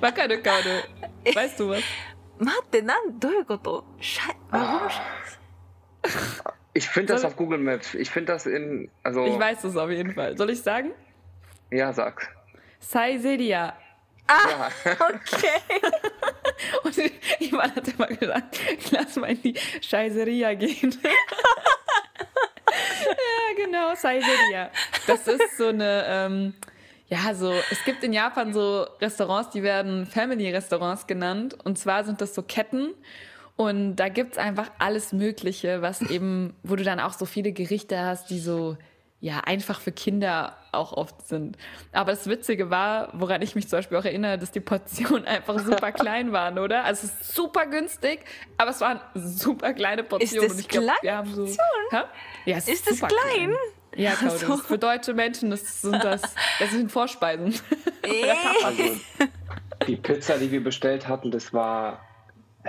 [0.00, 0.84] Wakadekade.
[1.34, 1.82] weißt du was?
[2.38, 3.82] Matte, nan, doikoto?
[4.50, 4.90] Warum ah.
[4.90, 5.38] Scheiße?
[6.74, 7.94] Ich finde das auf Google Maps.
[7.94, 8.90] Ich finde das in.
[9.02, 10.36] Also ich weiß es auf jeden Fall.
[10.36, 10.92] Soll ich sagen?
[11.70, 12.34] Ja, sag.
[12.78, 13.74] Saizeria
[14.26, 14.92] Ah, ja.
[14.92, 15.60] okay.
[16.84, 16.96] Und
[17.38, 18.58] jemand hat immer gesagt,
[18.90, 20.98] lass mal in die Scheißeria gehen.
[23.04, 24.70] ja, genau, Scheißeria.
[25.06, 26.54] Das ist so eine, ähm,
[27.08, 31.56] ja, so, es gibt in Japan so Restaurants, die werden Family-Restaurants genannt.
[31.64, 32.94] Und zwar sind das so Ketten.
[33.56, 37.52] Und da gibt es einfach alles Mögliche, was eben, wo du dann auch so viele
[37.52, 38.76] Gerichte hast, die so
[39.20, 41.56] ja, einfach für Kinder auch oft sind.
[41.92, 45.58] Aber das Witzige war, woran ich mich zum Beispiel auch erinnere, dass die Portionen einfach
[45.58, 46.84] super klein waren, oder?
[46.84, 48.20] Also es ist super günstig,
[48.58, 50.46] aber es waren super kleine Portionen.
[50.46, 50.96] Ist das glaub, klein?
[51.02, 51.46] Wir haben so,
[52.44, 53.10] ja, es ist, ist das klein?
[53.10, 53.56] klein?
[53.96, 54.56] Ja, Claudia, so.
[54.58, 56.20] für deutsche Menschen das sind das,
[56.58, 57.54] das sind Vorspeisen.
[58.64, 58.82] also,
[59.86, 62.00] die Pizza, die wir bestellt hatten, das war,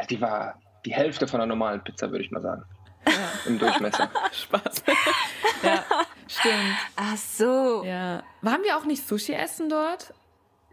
[0.10, 2.64] die war die Hälfte von einer normalen Pizza, würde ich mal sagen.
[3.07, 3.13] Ja.
[3.47, 4.11] Im Durchmesser.
[4.33, 4.83] Spaß.
[5.63, 5.85] ja.
[6.29, 6.77] Stimmt.
[6.97, 7.83] Ach so.
[7.85, 8.23] Ja.
[8.43, 10.15] Waren wir auch nicht Sushi essen dort?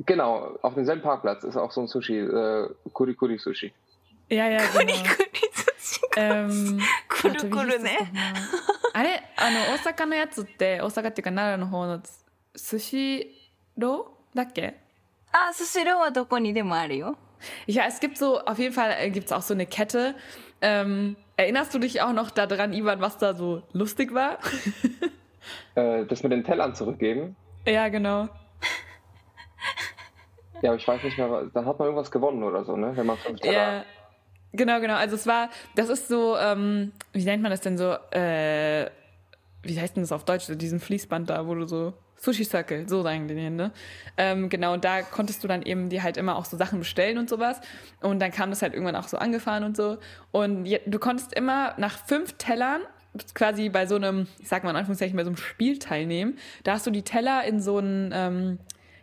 [0.06, 3.74] Genau, auf demselben Parkplatz ist auch so ein Sushi, äh, Kurikuri Sushi.
[4.30, 4.94] Ja, ja, genau.
[4.94, 6.02] Kurikuri Sushi.
[6.16, 8.12] Ähm, くるくるね。
[8.94, 12.02] あれあの、大阪のやつって、大阪っていうか奈良の方の
[12.56, 13.36] 寿司
[13.78, 14.80] ローだっけ
[15.32, 17.16] Ah, Sushi Row はどこにでもあるよ。
[17.68, 20.16] Ja, es gibt so, auf jeden Fall äh, gibt es auch so eine Kette.
[20.62, 24.39] Ähm, erinnerst du dich auch noch daran, Ivan, was da so lustig war?
[25.75, 27.37] Äh, das mit den Tellern zurückgeben.
[27.67, 28.29] Ja, genau.
[30.63, 32.93] Ja, aber ich weiß nicht mehr, dann hat man irgendwas gewonnen oder so, ne?
[32.95, 33.53] Wenn man fünf Teller.
[33.53, 33.85] Ja,
[34.53, 34.95] genau, genau.
[34.95, 38.89] Also es war, das ist so, ähm, wie nennt man das denn so, äh,
[39.63, 41.93] wie heißt denn das auf Deutsch, so diesen Fließband da, wo du so,
[42.25, 43.71] Sushi Circle, so sagen die ne?
[44.17, 47.19] Ähm, genau, und da konntest du dann eben dir halt immer auch so Sachen bestellen
[47.19, 47.61] und sowas.
[48.01, 49.99] Und dann kam das halt irgendwann auch so angefahren und so.
[50.33, 52.81] Und du konntest immer nach fünf Tellern
[53.35, 56.39] quasi bei so einem, ich sag mal in Anführungszeichen, bei so einem Spiel teilnehmen.
[56.65, 58.59] Da hast du die Teller in so einen, ähm,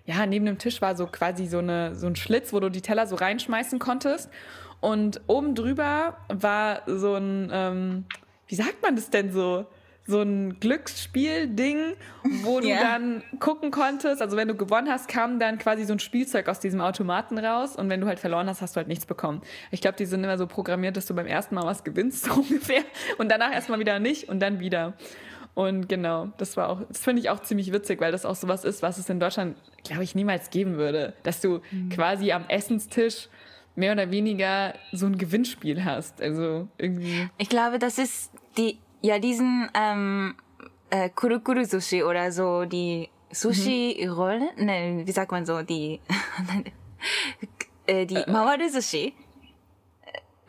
[0.05, 2.81] ja, neben dem Tisch war so quasi so, eine, so ein Schlitz, wo du die
[2.81, 4.29] Teller so reinschmeißen konntest.
[4.79, 8.05] Und oben drüber war so ein, ähm,
[8.47, 9.67] wie sagt man das denn so?
[10.07, 11.93] So ein Glücksspiel-Ding,
[12.43, 12.81] wo du yeah.
[12.81, 14.21] dann gucken konntest.
[14.21, 17.75] Also wenn du gewonnen hast, kam dann quasi so ein Spielzeug aus diesem Automaten raus
[17.75, 19.41] und wenn du halt verloren hast, hast du halt nichts bekommen.
[19.69, 22.33] Ich glaube, die sind immer so programmiert, dass du beim ersten Mal was gewinnst, so
[22.33, 22.83] ungefähr,
[23.17, 24.93] und danach erstmal wieder nicht und dann wieder.
[25.53, 28.63] Und genau, das war auch, das finde ich auch ziemlich witzig, weil das auch sowas
[28.63, 31.13] ist, was es in Deutschland, glaube ich, niemals geben würde.
[31.23, 31.89] Dass du mhm.
[31.89, 33.27] quasi am Essenstisch
[33.75, 36.21] mehr oder weniger so ein Gewinnspiel hast.
[36.21, 37.29] Also irgendwie.
[37.37, 40.35] Ich glaube, das ist die, ja, diesen ähm,
[40.90, 44.64] äh, Kurukuru Sushi oder so, die Sushi-Rollen, mhm.
[44.64, 46.00] ne, wie sagt man so, die,
[47.87, 49.14] äh, die äh, Mawaru Sushi.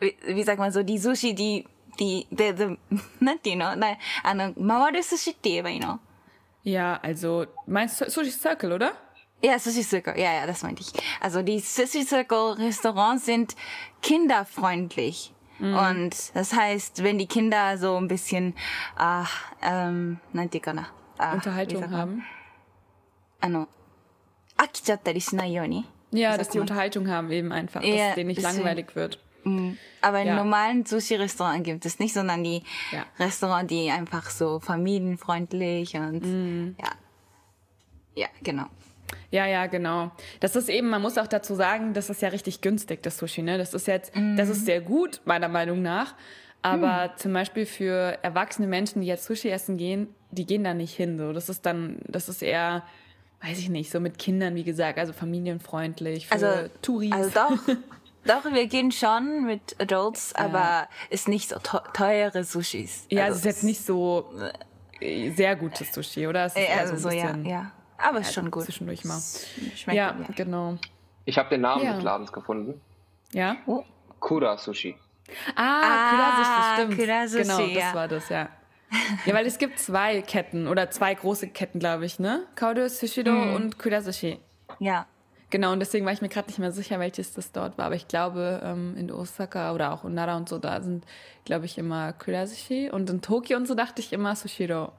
[0.00, 1.64] Wie, wie sagt man so, die Sushi, die,
[1.98, 2.78] die, die, die
[3.20, 6.00] なんていうのなあの、回る寿司って言えばいいの
[6.64, 8.92] Ja, also, meinst du Sushi Circle, oder?
[9.40, 10.92] Ja, Sushi Circle, ja, ja, das meinte ich.
[11.20, 13.56] Also die Sushi Circle Restaurants sind
[14.02, 15.32] kinderfreundlich.
[15.59, 15.75] Mhm.
[15.75, 18.55] Und das heißt, wenn die Kinder so ein bisschen,
[18.95, 19.25] ah,
[19.61, 20.85] ähm, nein, die kann
[21.17, 22.23] ah, Unterhaltung haben.
[23.39, 23.67] Ano,
[24.57, 25.85] akichattari shinai yoni.
[26.11, 29.19] Ja, dass die Unterhaltung haben eben einfach, dass ja, denen nicht langweilig wird.
[29.43, 29.77] Mhm.
[30.01, 30.35] Aber in ja.
[30.35, 33.05] normalen Sushi-Restaurants gibt es nicht, sondern die ja.
[33.19, 36.75] Restaurants, die einfach so familienfreundlich und mm.
[36.79, 36.89] ja.
[38.15, 38.65] Ja, genau.
[39.31, 40.11] Ja, ja, genau.
[40.39, 43.41] Das ist eben, man muss auch dazu sagen, das ist ja richtig günstig, das Sushi,
[43.41, 43.57] ne?
[43.57, 44.37] Das ist jetzt, mhm.
[44.37, 46.15] das ist sehr gut, meiner Meinung nach.
[46.61, 47.17] Aber mhm.
[47.17, 51.17] zum Beispiel für erwachsene Menschen, die jetzt Sushi essen gehen, die gehen da nicht hin.
[51.17, 52.83] So, das ist dann, das ist eher,
[53.41, 57.11] weiß ich nicht, so mit Kindern, wie gesagt, also familienfreundlich für also, Touris.
[57.11, 57.75] Also doch.
[58.25, 60.45] Doch, wir gehen schon mit Adults, ja.
[60.45, 63.05] aber ist nicht so teure Sushis.
[63.09, 64.31] Ja, also es ist jetzt nicht so
[65.01, 66.45] äh, sehr gutes Sushi, oder?
[66.45, 67.71] Es ist äh, also so, ja, ja.
[68.03, 68.63] Aber ist schon gut.
[68.63, 69.19] Zwischendurch mal.
[69.75, 70.77] Schmeckt ja, ja, genau.
[71.25, 71.93] Ich habe den Namen ja.
[71.93, 72.81] des Ladens gefunden.
[73.31, 73.55] Ja?
[73.65, 73.83] Oh.
[74.19, 74.95] Kura Sushi.
[75.55, 76.99] Ah, ah Kura Sushi, stimmt.
[76.99, 78.49] Kura Sushi, genau, das war das, ja.
[79.25, 82.45] Ja, weil es gibt zwei Ketten oder zwei große Ketten, glaube ich, ne?
[82.55, 83.55] Kaudo Sushido mm.
[83.55, 84.39] und Kura Sushi.
[84.79, 85.07] Ja.
[85.49, 87.85] Genau, und deswegen war ich mir gerade nicht mehr sicher, welches das dort war.
[87.85, 91.05] Aber ich glaube, ähm, in Osaka oder auch in Nara und so, da sind,
[91.45, 92.89] glaube ich, immer Kurasushi.
[92.91, 94.91] Und in Tokio und so dachte ich immer Sushiro.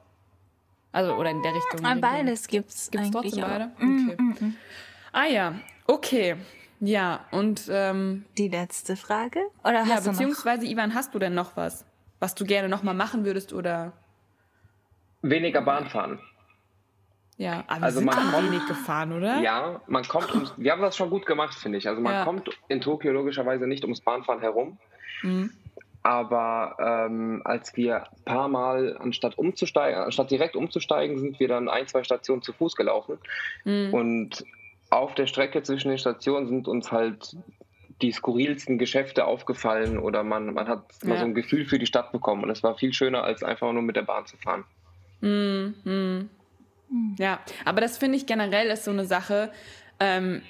[0.95, 1.85] Also, oder in der Richtung.
[1.85, 2.89] Ah, beides gibt's.
[2.89, 3.71] Gibt's trotzdem beide?
[3.79, 4.15] Mm, okay.
[4.17, 4.55] Mm, mm,
[5.11, 5.55] Ah ja,
[5.87, 6.37] okay.
[6.79, 9.41] Ja, und ähm, die letzte Frage?
[9.65, 10.71] Oder hast ja, du beziehungsweise, noch?
[10.71, 11.85] Ivan, hast du denn noch was,
[12.21, 13.91] was du gerne nochmal machen würdest oder?
[15.21, 16.19] Weniger Bahn fahren.
[17.35, 19.41] Ja, aber also wir sind man kommt, wenig gefahren, oder?
[19.41, 21.89] Ja, man kommt, ums, wir haben das schon gut gemacht, finde ich.
[21.89, 22.23] Also man ja.
[22.23, 24.77] kommt in Tokio logischerweise nicht ums Bahnfahren herum.
[25.23, 25.51] Mhm.
[26.05, 31.67] Aber ähm, als wir ein paar Mal, anstatt umzusteigen, anstatt direkt umzusteigen, sind wir dann
[31.67, 33.17] ein, zwei Stationen zu Fuß gelaufen.
[33.63, 33.91] Mhm.
[33.91, 34.45] Und
[34.91, 37.35] auf der Strecke zwischen den Stationen sind uns halt
[38.03, 41.09] die skurrilsten Geschäfte aufgefallen oder man, man hat ja.
[41.09, 42.43] mal so ein Gefühl für die Stadt bekommen.
[42.43, 44.63] Und es war viel schöner, als einfach nur mit der Bahn zu fahren.
[45.21, 45.73] Mhm.
[45.85, 46.29] Hm.
[47.17, 49.51] Ja, aber das finde ich generell ist so eine Sache.
[49.99, 50.43] Ähm,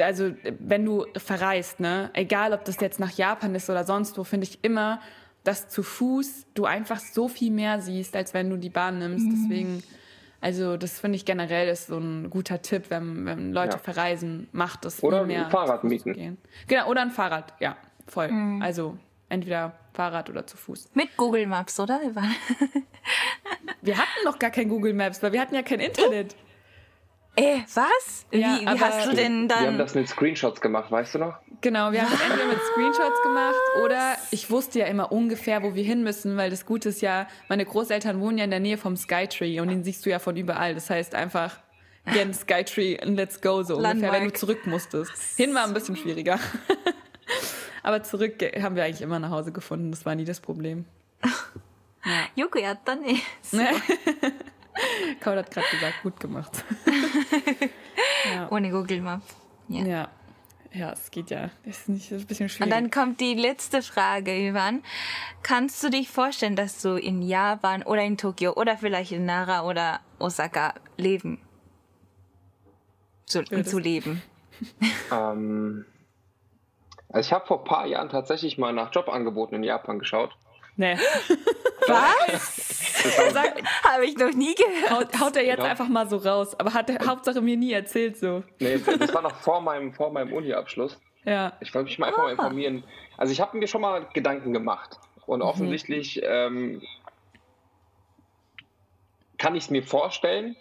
[0.00, 4.24] also wenn du verreist, ne, egal ob das jetzt nach Japan ist oder sonst wo,
[4.24, 5.00] finde ich immer,
[5.44, 9.26] dass zu Fuß du einfach so viel mehr siehst, als wenn du die Bahn nimmst.
[9.26, 9.30] Mhm.
[9.30, 9.82] Deswegen,
[10.40, 13.78] also das finde ich generell ist so ein guter Tipp, wenn, wenn Leute ja.
[13.78, 15.40] verreisen, macht das oder mehr.
[15.40, 16.12] Oder ein Fahrrad mieten.
[16.12, 16.38] Gehen.
[16.66, 18.28] Genau, oder ein Fahrrad, ja, voll.
[18.28, 18.62] Mhm.
[18.62, 20.90] Also entweder Fahrrad oder zu Fuß.
[20.94, 22.00] Mit Google Maps, oder?
[23.82, 26.36] wir hatten noch gar kein Google Maps, weil wir hatten ja kein Internet.
[27.37, 28.27] Äh, was?
[28.29, 29.59] Wie, ja, wie hast du denn dann...
[29.61, 31.39] Wir haben das mit Screenshots gemacht, weißt du noch?
[31.61, 35.73] Genau, wir haben es entweder mit Screenshots gemacht oder ich wusste ja immer ungefähr, wo
[35.73, 38.77] wir hin müssen, weil das Gute ist ja, meine Großeltern wohnen ja in der Nähe
[38.77, 40.75] vom Skytree und den siehst du ja von überall.
[40.75, 41.57] Das heißt einfach,
[42.05, 43.93] again Skytree and let's go so Landmark.
[43.95, 45.11] ungefähr, wenn du zurück musstest.
[45.35, 46.37] Hin war ein bisschen schwieriger.
[47.81, 49.89] Aber zurück haben wir eigentlich immer nach Hause gefunden.
[49.91, 50.85] Das war nie das Problem.
[51.23, 51.31] Ja.
[52.35, 53.21] よくやったね。
[55.20, 56.64] Kaul hat gerade gesagt, gut gemacht.
[58.34, 58.50] ja.
[58.50, 59.22] Ohne Google Map.
[59.68, 59.84] Ja.
[59.84, 60.08] ja.
[60.72, 61.50] Ja, es geht ja.
[61.64, 62.66] Das ist, nicht, das ist ein bisschen schwierig.
[62.66, 64.82] Und dann kommt die letzte Frage, Ivan.
[65.42, 69.64] Kannst du dich vorstellen, dass du in Japan oder in Tokio oder vielleicht in Nara
[69.64, 71.40] oder Osaka leben?
[73.26, 74.22] Zu, zu leben?
[75.12, 75.84] Ähm,
[77.10, 80.36] also ich habe vor ein paar Jahren tatsächlich mal nach Jobangeboten in Japan geschaut.
[80.78, 80.96] Nee.
[81.88, 83.34] Was?
[83.82, 84.90] Habe ich noch nie gehört.
[84.90, 85.68] Haut, haut er jetzt genau.
[85.68, 86.58] einfach mal so raus.
[86.58, 88.44] Aber hat er Hauptsache mir nie erzählt so.
[88.60, 90.96] Nee, das war noch vor meinem, vor meinem Uni-Abschluss.
[91.24, 91.52] Ja.
[91.60, 92.26] Ich wollte mich mal einfach ah.
[92.26, 92.84] mal informieren.
[93.16, 95.00] Also ich habe mir schon mal Gedanken gemacht.
[95.26, 95.46] Und mhm.
[95.46, 96.80] offensichtlich ähm,
[99.36, 100.56] kann ich es mir vorstellen,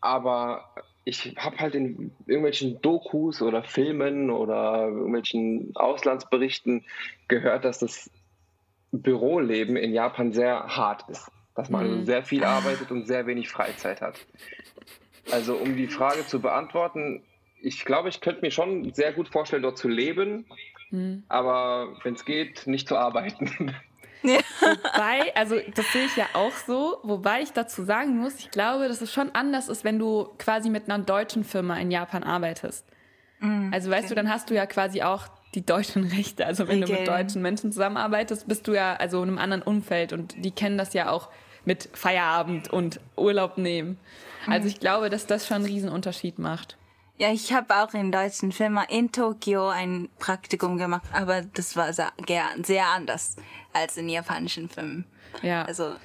[0.00, 0.72] aber
[1.04, 6.84] ich habe halt in irgendwelchen Dokus oder Filmen oder irgendwelchen Auslandsberichten
[7.26, 8.10] gehört, dass das
[8.92, 11.30] Büroleben in Japan sehr hart ist.
[11.54, 12.06] Dass man mhm.
[12.06, 14.14] sehr viel arbeitet und sehr wenig Freizeit hat.
[15.32, 17.22] Also um die Frage zu beantworten,
[17.60, 20.46] ich glaube, ich könnte mir schon sehr gut vorstellen, dort zu leben,
[20.90, 21.24] mhm.
[21.28, 23.74] aber wenn es geht, nicht zu arbeiten.
[24.22, 24.40] Ja.
[24.60, 28.88] Wobei, also das sehe ich ja auch so, wobei ich dazu sagen muss, ich glaube,
[28.88, 32.84] dass es schon anders ist, wenn du quasi mit einer deutschen Firma in Japan arbeitest.
[33.38, 33.70] Mhm.
[33.72, 34.08] Also weißt okay.
[34.08, 36.46] du, dann hast du ja quasi auch die deutschen Rechte.
[36.46, 36.92] Also wenn okay.
[36.92, 40.50] du mit deutschen Menschen zusammenarbeitest, bist du ja also in einem anderen Umfeld und die
[40.50, 41.28] kennen das ja auch
[41.64, 43.98] mit Feierabend und Urlaub nehmen.
[44.46, 44.68] Also mhm.
[44.68, 46.76] ich glaube, dass das schon einen Riesenunterschied macht.
[47.18, 51.92] Ja, ich habe auch in deutschen Firma in Tokio ein Praktikum gemacht, aber das war
[51.92, 52.12] sehr,
[52.62, 53.36] sehr anders
[53.72, 55.04] als in japanischen Filmen.
[55.42, 55.64] Ja.
[55.64, 55.96] Also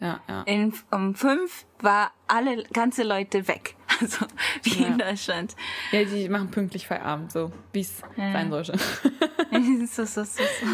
[0.00, 0.42] ja, ja.
[0.42, 3.76] In, um fünf war alle ganze Leute weg.
[4.00, 4.26] Also
[4.62, 4.86] wie ja.
[4.88, 5.56] in Deutschland.
[5.92, 8.32] Ja, die machen pünktlich Feierabend, so wie es ja.
[8.32, 8.78] sein sollte.
[9.86, 10.66] so, so, so, so.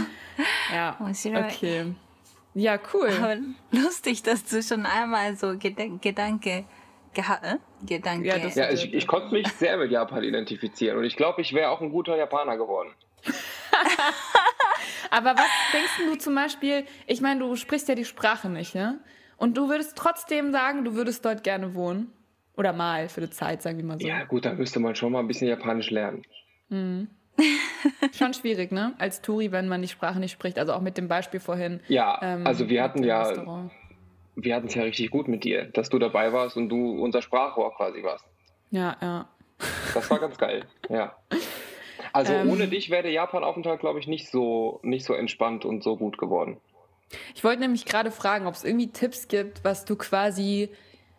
[0.73, 0.97] Ja.
[1.01, 1.95] Okay.
[2.55, 3.11] Ja, cool.
[3.11, 3.37] Aber
[3.71, 6.65] lustig, dass du schon einmal so Gedanke
[7.13, 8.29] gehabt, Gedanke.
[8.29, 11.71] Ja, ja ich, ich konnte mich sehr mit Japan identifizieren und ich glaube, ich wäre
[11.71, 12.91] auch ein guter Japaner geworden.
[15.11, 19.01] Aber was denkst du zum Beispiel, ich meine, du sprichst ja die Sprache nicht, ne?
[19.37, 22.13] Und du würdest trotzdem sagen, du würdest dort gerne wohnen?
[22.57, 24.07] Oder mal für die Zeit, sagen wir mal so.
[24.07, 26.23] Ja, gut, da müsste man schon mal ein bisschen Japanisch lernen.
[26.69, 27.09] Mhm.
[28.17, 28.95] Schon schwierig, ne?
[28.99, 30.59] Als Touri, wenn man die Sprache nicht spricht.
[30.59, 31.81] Also auch mit dem Beispiel vorhin.
[31.89, 33.71] Ja, ähm, also wir hatten ja, Restaurant.
[34.35, 37.23] wir hatten es ja richtig gut mit dir, dass du dabei warst und du unser
[37.23, 38.25] Sprachrohr quasi warst.
[38.71, 39.29] Ja, ja.
[39.95, 41.17] Das war ganz geil, ja.
[42.13, 45.83] Also ähm, ohne dich wäre der Japan-Aufenthalt, glaube ich, nicht so, nicht so entspannt und
[45.83, 46.59] so gut geworden.
[47.35, 50.71] Ich wollte nämlich gerade fragen, ob es irgendwie Tipps gibt, was du quasi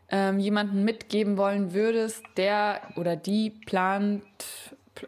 [0.10, 4.24] ähm, jemanden mitgeben wollen würdest, der oder die plant,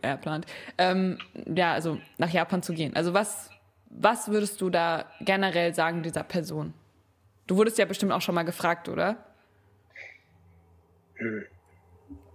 [0.02, 0.46] er plant,
[0.78, 2.96] ähm, ja, also nach Japan zu gehen.
[2.96, 3.50] Also was,
[3.90, 6.74] was würdest du da generell sagen dieser Person?
[7.48, 9.18] Du wurdest ja bestimmt auch schon mal gefragt, oder?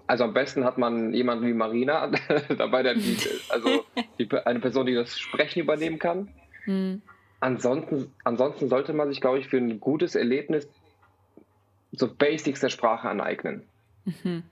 [0.06, 2.10] Also am besten hat man jemanden wie Marina
[2.58, 3.16] dabei, der die,
[3.48, 3.84] also
[4.18, 6.28] die, eine Person, die das Sprechen übernehmen kann.
[6.64, 7.02] Hm.
[7.40, 10.68] Ansonsten, ansonsten sollte man sich, glaube ich, für ein gutes Erlebnis
[11.96, 13.66] so Basics der Sprache aneignen.
[14.04, 14.42] Mhm.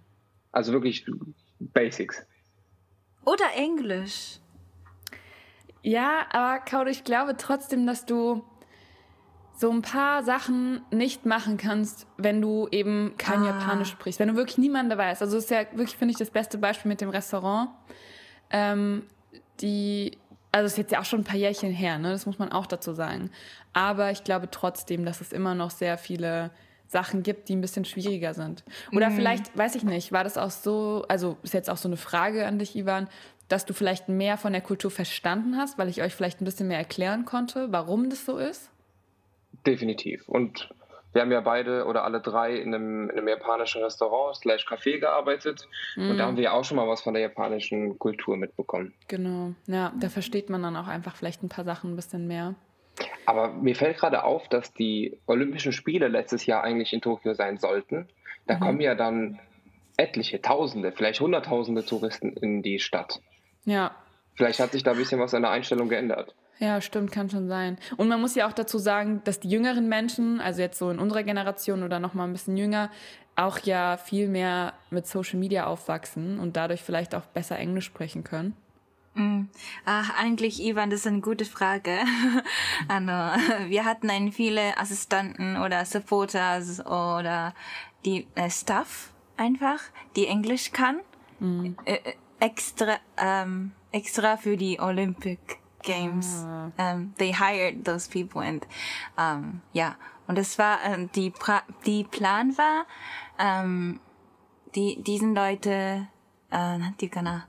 [0.50, 1.06] Also wirklich
[1.58, 2.26] Basics.
[3.24, 4.38] Oder Englisch.
[5.82, 8.44] Ja, aber Kaudo, ich glaube trotzdem, dass du
[9.54, 13.48] so ein paar Sachen nicht machen kannst, wenn du eben kein ah.
[13.48, 15.22] Japanisch sprichst, wenn du wirklich niemanden dabei hast.
[15.22, 17.70] Also das ist ja wirklich, finde ich, das beste Beispiel mit dem Restaurant.
[18.50, 19.04] Ähm,
[19.60, 20.18] die,
[20.50, 22.10] also es ist jetzt ja auch schon ein paar Jährchen her, ne?
[22.10, 23.30] das muss man auch dazu sagen.
[23.72, 26.50] Aber ich glaube trotzdem, dass es immer noch sehr viele
[26.92, 28.62] Sachen gibt, die ein bisschen schwieriger sind.
[28.92, 29.16] Oder mhm.
[29.16, 32.46] vielleicht, weiß ich nicht, war das auch so, also ist jetzt auch so eine Frage
[32.46, 33.08] an dich, Ivan,
[33.48, 36.68] dass du vielleicht mehr von der Kultur verstanden hast, weil ich euch vielleicht ein bisschen
[36.68, 38.70] mehr erklären konnte, warum das so ist?
[39.66, 40.28] Definitiv.
[40.28, 40.70] Und
[41.12, 44.98] wir haben ja beide oder alle drei in einem, in einem japanischen Restaurant slash Café
[44.98, 45.68] gearbeitet.
[45.96, 46.10] Mm.
[46.10, 46.28] Und da mhm.
[46.28, 48.94] haben wir auch schon mal was von der japanischen Kultur mitbekommen.
[49.08, 49.52] Genau.
[49.66, 52.54] Ja, da versteht man dann auch einfach vielleicht ein paar Sachen ein bisschen mehr.
[53.26, 57.58] Aber mir fällt gerade auf, dass die Olympischen Spiele letztes Jahr eigentlich in Tokio sein
[57.58, 58.08] sollten.
[58.46, 58.60] Da mhm.
[58.60, 59.38] kommen ja dann
[59.96, 63.20] etliche, Tausende, vielleicht Hunderttausende Touristen in die Stadt.
[63.64, 63.94] Ja.
[64.34, 66.34] Vielleicht hat sich da ein bisschen was an der Einstellung geändert.
[66.58, 67.76] Ja, stimmt, kann schon sein.
[67.96, 70.98] Und man muss ja auch dazu sagen, dass die jüngeren Menschen, also jetzt so in
[70.98, 72.90] unserer Generation oder noch mal ein bisschen jünger,
[73.36, 78.24] auch ja viel mehr mit Social Media aufwachsen und dadurch vielleicht auch besser Englisch sprechen
[78.24, 78.56] können.
[79.14, 79.44] Mm.
[79.84, 81.98] Ach, eigentlich, Ivan, das ist eine gute Frage.
[82.88, 83.06] also,
[83.68, 87.54] wir hatten einen viele Assistenten oder Supporters oder
[88.04, 89.80] die äh, Staff einfach,
[90.16, 91.00] die Englisch kann.
[91.40, 91.74] Mm.
[91.84, 95.38] Äh, äh extra, ähm, extra für die Olympic
[95.82, 96.44] Games.
[96.44, 96.70] Ah.
[96.76, 98.66] Um, they hired those people and,
[99.16, 99.96] um, ja.
[100.26, 102.86] Und das war, äh, die, pra die Plan war,
[103.38, 104.00] ähm,
[104.74, 106.08] die, diesen Leute,
[106.50, 107.44] äh, die kann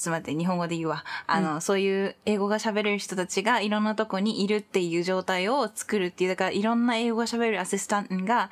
[0.00, 1.04] ちょっと待って、日本語で言うわ。
[1.26, 8.50] あの、うん、そういう英語が喋れる人たちがいろんなとこにいるっていう状態を作るっていう、だからいろんな英語が喋れるアシスタントが、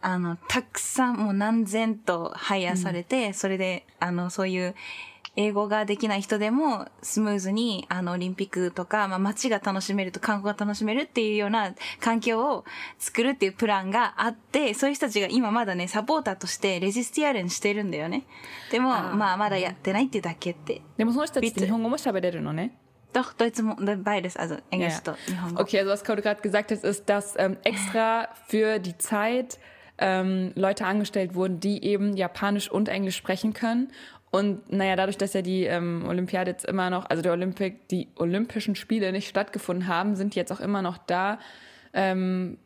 [0.00, 4.74] あの、たくさんもう何千とハイヤーされて、うん、それで、あの、そういう
[5.36, 12.64] 英語ができない人でもスムーズにあのオリンピックとか、まあ、街が楽しめると観光が楽しめるっていうような環境を
[12.98, 18.24] 作るっていうプランがあってそういう人たちが今まだねサポーターとしてレジスティアルにしてるんだよね。
[18.70, 22.76] でもまあまだやってないっていうだけって、うん、でもその人たちって日本語も喋れるのね。
[23.12, 25.02] ドイツも、beides, also Englisch Yeah.
[25.02, 25.62] と日本語。
[25.62, 29.58] OK, also was Carol gerade gesagt hat ist, dass、um, extra für die Zeit
[30.00, 33.90] Leute angestellt wurden, die eben Japanisch und Englisch sprechen können.
[34.30, 38.08] Und naja, dadurch, dass ja die ähm, Olympiade jetzt immer noch, also die, Olympik, die
[38.16, 41.38] Olympischen Spiele nicht stattgefunden haben, sind die jetzt auch immer noch da
[41.94, 42.58] ähm,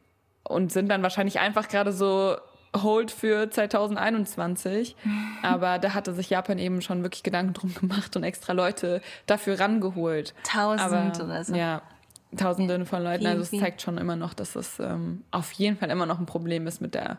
[0.42, 2.36] und sind dann wahrscheinlich einfach gerade so
[2.76, 4.96] Hold für 2021.
[5.42, 9.60] Aber da hatte sich Japan eben schon wirklich Gedanken drum gemacht und extra Leute dafür
[9.60, 10.34] rangeholt.
[10.42, 11.54] Tausend Aber, oder so.
[11.54, 11.82] Ja.
[12.36, 13.26] Tausende von Leuten.
[13.26, 16.24] Also es zeigt schon immer noch, dass es ähm, auf jeden Fall immer noch ein
[16.24, 17.18] Problem ist mit der,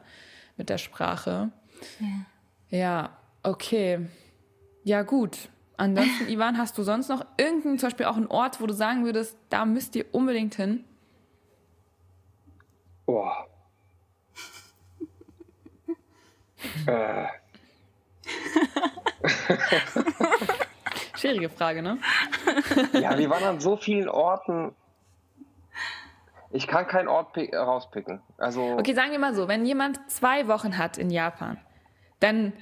[0.58, 1.50] mit der Sprache.
[2.00, 2.78] Ja.
[2.78, 3.10] ja,
[3.44, 4.08] okay.
[4.84, 5.50] Ja, gut.
[5.78, 9.06] Ansonsten, Ivan, hast du sonst noch irgendeinen, zum Beispiel auch einen Ort, wo du sagen
[9.06, 10.84] würdest, da müsst ihr unbedingt hin?
[13.06, 13.48] Boah.
[16.88, 17.26] äh.
[21.18, 21.98] Schwierige Frage, ne?
[22.94, 24.76] ja, wir waren an so vielen Orten.
[26.52, 28.22] Ich kann keinen Ort rauspicken.
[28.38, 31.58] Also okay, sagen wir mal so, wenn jemand zwei Wochen hat in Japan,
[32.20, 32.54] dann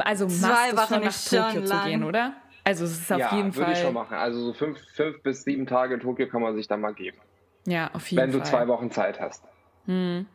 [0.00, 2.34] also zwei machst schon nach Tokio zu gehen, oder?
[2.64, 3.62] Also es ist auf ja, jeden Fall.
[3.62, 4.14] würde ich schon machen.
[4.14, 7.18] Also so fünf, fünf bis sieben Tage in Tokio kann man sich da mal geben.
[7.64, 8.32] Ja, auf jeden Fall.
[8.32, 9.44] Wenn du zwei Wochen Zeit hast.
[9.86, 10.26] Hm.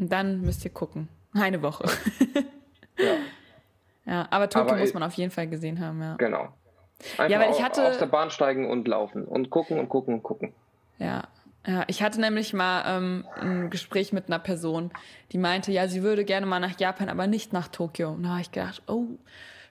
[0.00, 1.08] Und dann müsst ihr gucken.
[1.34, 1.84] Eine Woche.
[2.98, 3.14] ja.
[4.06, 6.16] Ja, aber Tokio aber muss man auf jeden Fall gesehen haben, ja.
[6.16, 6.52] Genau.
[7.16, 10.14] Einfach ja, weil ich hatte aus der Bahn steigen und laufen und gucken und gucken
[10.14, 10.52] und gucken.
[10.98, 11.24] Ja,
[11.66, 14.90] ja, ich hatte nämlich mal ähm, ein Gespräch mit einer Person,
[15.32, 18.10] die meinte, ja, sie würde gerne mal nach Japan, aber nicht nach Tokio.
[18.10, 19.18] Und da habe ich gedacht, oh,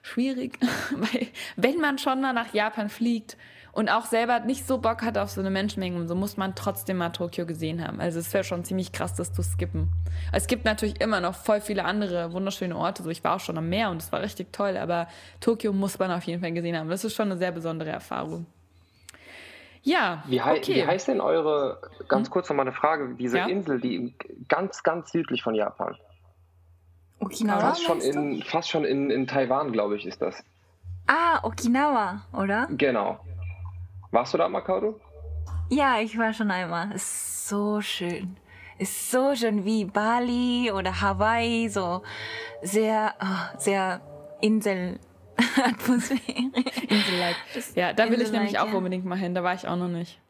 [0.02, 0.58] schwierig,
[0.92, 3.36] weil wenn man schon mal nach Japan fliegt
[3.70, 6.96] und auch selber nicht so Bock hat auf so eine Menschenmenge so, muss man trotzdem
[6.96, 8.00] mal Tokio gesehen haben.
[8.00, 9.90] Also es wäre schon ziemlich krass, das zu skippen.
[10.32, 13.04] Es gibt natürlich immer noch voll viele andere wunderschöne Orte.
[13.04, 15.06] So, ich war auch schon am Meer und es war richtig toll, aber
[15.40, 16.88] Tokio muss man auf jeden Fall gesehen haben.
[16.88, 18.46] Das ist schon eine sehr besondere Erfahrung.
[19.84, 20.76] Ja, wie, hei okay.
[20.76, 21.78] wie heißt denn eure,
[22.08, 22.32] ganz hm?
[22.32, 23.46] kurz noch mal eine Frage, diese ja?
[23.46, 24.14] Insel, die
[24.48, 25.96] ganz, ganz südlich von Japan?
[27.20, 27.60] Okinawa?
[27.60, 30.42] Fast schon in, fast schon in, in Taiwan, glaube ich, ist das.
[31.06, 32.66] Ah, Okinawa, oder?
[32.70, 33.20] Genau.
[34.10, 34.98] Warst du da, Makado?
[35.68, 36.92] Ja, ich war schon einmal.
[36.92, 38.36] Ist so schön.
[38.78, 42.02] Ist so schön wie Bali oder Hawaii, so
[42.62, 44.00] sehr, oh, sehr
[44.40, 44.98] Insel.
[45.64, 46.20] Atmosphäre.
[46.88, 47.36] Insel-like.
[47.74, 48.74] Ja, da will ich nämlich auch ja.
[48.74, 49.34] unbedingt mal hin.
[49.34, 50.20] Da war ich auch noch nicht.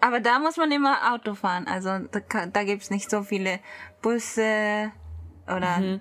[0.00, 1.66] Aber da muss man immer Auto fahren.
[1.66, 3.60] Also da, da gibt es nicht so viele
[4.02, 4.92] Busse
[5.46, 6.00] oder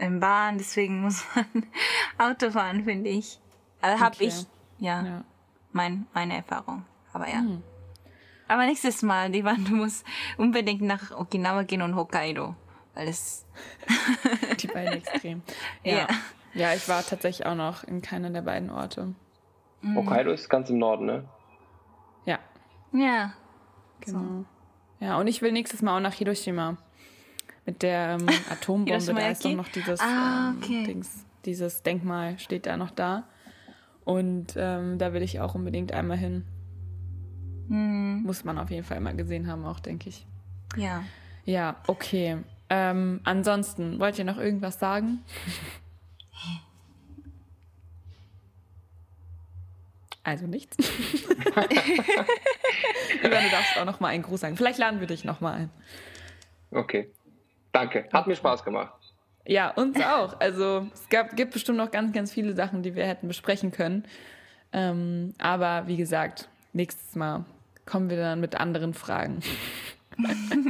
[0.00, 0.20] mhm.
[0.20, 0.58] Bahn.
[0.58, 1.66] Deswegen muss man
[2.18, 3.38] Auto fahren, finde ich.
[3.80, 4.26] Also habe okay.
[4.26, 4.46] ich,
[4.78, 5.02] ja.
[5.02, 5.24] ja
[5.72, 6.84] mein, meine Erfahrung.
[7.12, 7.38] Aber ja.
[7.38, 7.62] Hm.
[8.48, 10.04] Aber nächstes Mal, Divan, du musst
[10.36, 12.54] unbedingt nach Okinawa gehen und Hokkaido.
[12.94, 13.46] Weil es.
[14.60, 15.42] Die beiden extrem.
[15.82, 15.98] Ja.
[15.98, 16.06] ja.
[16.54, 16.74] Ja.
[16.74, 19.14] ich war tatsächlich auch noch in keiner der beiden Orte.
[19.82, 19.96] Mhm.
[19.96, 21.24] Hokkaido ist ganz im Norden, ne?
[22.24, 22.38] Ja.
[22.92, 23.32] Ja.
[24.00, 24.18] Genau.
[24.18, 24.44] So.
[25.00, 26.76] Ja, und ich will nächstes Mal auch nach Hiroshima.
[27.66, 30.80] Mit der ähm, Atombombe, da ist doch noch dieses, ah, okay.
[30.80, 33.24] ähm, Dings, dieses Denkmal steht da noch da.
[34.04, 36.44] Und ähm, da will ich auch unbedingt einmal hin.
[37.68, 38.22] Hm.
[38.24, 40.26] Muss man auf jeden Fall mal gesehen haben, auch, denke ich.
[40.76, 41.04] Ja.
[41.44, 42.38] Ja, okay.
[42.68, 45.20] Ähm, ansonsten, wollt ihr noch irgendwas sagen?
[50.24, 50.76] Also nichts.
[53.22, 54.56] Über, du darfst auch noch mal einen Gruß sagen.
[54.56, 55.70] Vielleicht laden wir dich noch mal ein.
[56.70, 57.10] Okay.
[57.72, 58.08] Danke.
[58.12, 58.92] Hat mir Spaß gemacht.
[59.46, 60.38] Ja, uns auch.
[60.40, 64.04] Also es gab, gibt bestimmt noch ganz, ganz viele Sachen, die wir hätten besprechen können.
[64.72, 67.44] Ähm, aber wie gesagt, nächstes Mal
[67.84, 69.40] kommen wir dann mit anderen Fragen.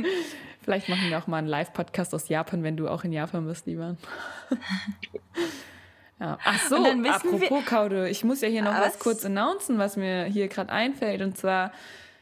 [0.62, 3.66] Vielleicht machen wir auch mal einen Live-Podcast aus Japan, wenn du auch in Japan bist,
[3.66, 3.96] lieber.
[6.20, 6.38] ja.
[6.44, 10.24] Ach so, apropos Kaude, ich muss ja hier noch was, was kurz announcen, was mir
[10.24, 11.20] hier gerade einfällt.
[11.20, 11.72] Und zwar,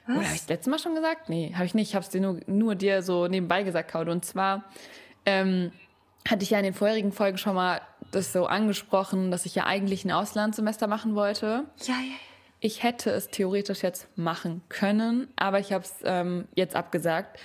[0.06, 1.28] habe ich das letzte Mal schon gesagt?
[1.28, 1.90] Nee, habe ich nicht.
[1.90, 4.10] Ich habe es dir nur, nur dir so nebenbei gesagt, Kaude.
[4.10, 4.64] Und zwar
[5.26, 5.72] ähm,
[6.28, 7.80] hatte ich ja in den vorherigen Folgen schon mal
[8.10, 11.64] das so angesprochen, dass ich ja eigentlich ein Auslandssemester machen wollte.
[11.82, 12.14] Ja, ja.
[12.60, 17.40] Ich hätte es theoretisch jetzt machen können, aber ich habe es ähm, jetzt abgesagt.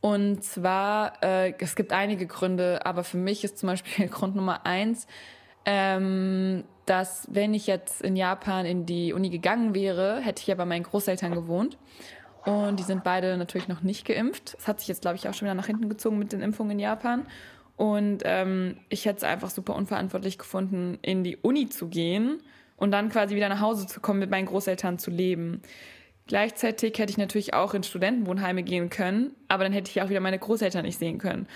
[0.00, 4.64] Und zwar, äh, es gibt einige Gründe, aber für mich ist zum Beispiel Grund Nummer
[4.66, 5.06] eins,
[5.66, 10.54] ähm, dass wenn ich jetzt in Japan in die Uni gegangen wäre, hätte ich ja
[10.54, 11.76] bei meinen Großeltern gewohnt.
[12.44, 14.54] Und die sind beide natürlich noch nicht geimpft.
[14.56, 16.72] Das hat sich jetzt, glaube ich, auch schon wieder nach hinten gezogen mit den Impfungen
[16.72, 17.26] in Japan.
[17.76, 22.42] Und ähm, ich hätte es einfach super unverantwortlich gefunden, in die Uni zu gehen
[22.76, 25.62] und dann quasi wieder nach Hause zu kommen, mit meinen Großeltern zu leben.
[26.30, 30.20] Gleichzeitig hätte ich natürlich auch in Studentenwohnheime gehen können, aber dann hätte ich auch wieder
[30.20, 31.48] meine Großeltern nicht sehen können.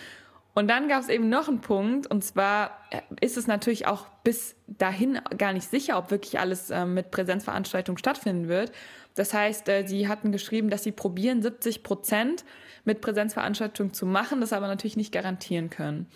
[0.53, 4.09] Und dann gab es eben noch einen Punkt, und zwar äh, ist es natürlich auch
[4.25, 8.73] bis dahin gar nicht sicher, ob wirklich alles äh, mit Präsenzveranstaltungen stattfinden wird.
[9.15, 12.45] Das heißt, äh, sie hatten geschrieben, dass sie probieren, 70 Prozent
[12.85, 16.09] mit Präsenzveranstaltungen zu machen, das aber natürlich nicht garantieren können.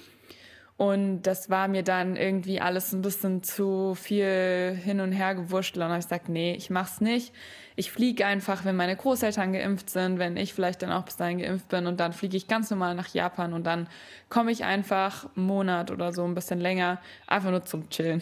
[0.76, 5.84] Und das war mir dann irgendwie alles ein bisschen zu viel hin und her gewurschtelt.
[5.84, 7.32] Und habe ich gesagt, nee, ich mach's nicht.
[7.78, 11.38] Ich fliege einfach, wenn meine Großeltern geimpft sind, wenn ich vielleicht dann auch bis dahin
[11.38, 13.86] geimpft bin und dann fliege ich ganz normal nach Japan und dann
[14.28, 18.20] komme ich einfach einen Monat oder so ein bisschen länger, einfach nur zum Chillen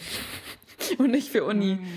[0.99, 1.75] und nicht für Uni.
[1.75, 1.87] Mhm.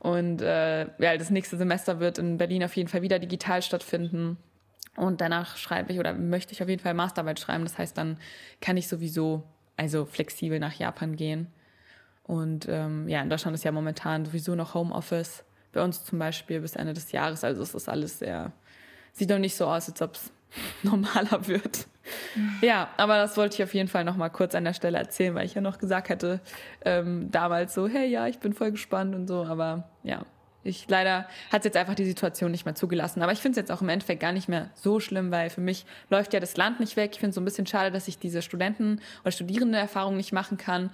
[0.00, 4.36] Und äh, ja, das nächste Semester wird in Berlin auf jeden Fall wieder digital stattfinden.
[4.96, 7.62] Und danach schreibe ich oder möchte ich auf jeden Fall Masterarbeit schreiben.
[7.62, 8.18] Das heißt, dann
[8.60, 9.44] kann ich sowieso
[9.76, 11.46] also flexibel nach Japan gehen.
[12.24, 15.44] Und ähm, ja, in Deutschland ist ja momentan sowieso noch Homeoffice.
[15.74, 17.44] Bei uns zum Beispiel bis Ende des Jahres.
[17.44, 18.52] Also es ist alles sehr,
[19.12, 20.32] sieht doch nicht so aus, als ob es
[20.82, 21.86] normaler wird.
[22.34, 22.58] Mhm.
[22.62, 25.34] Ja, aber das wollte ich auf jeden Fall noch mal kurz an der Stelle erzählen,
[25.34, 26.40] weil ich ja noch gesagt hätte
[26.84, 29.44] ähm, damals so, hey, ja, ich bin voll gespannt und so.
[29.44, 30.24] Aber ja,
[30.64, 33.22] ich leider hat es jetzt einfach die Situation nicht mehr zugelassen.
[33.22, 35.60] Aber ich finde es jetzt auch im Endeffekt gar nicht mehr so schlimm, weil für
[35.60, 37.10] mich läuft ja das Land nicht weg.
[37.12, 40.56] Ich finde es so ein bisschen schade, dass ich diese Studenten- oder Studierende-Erfahrung nicht machen
[40.56, 40.90] kann.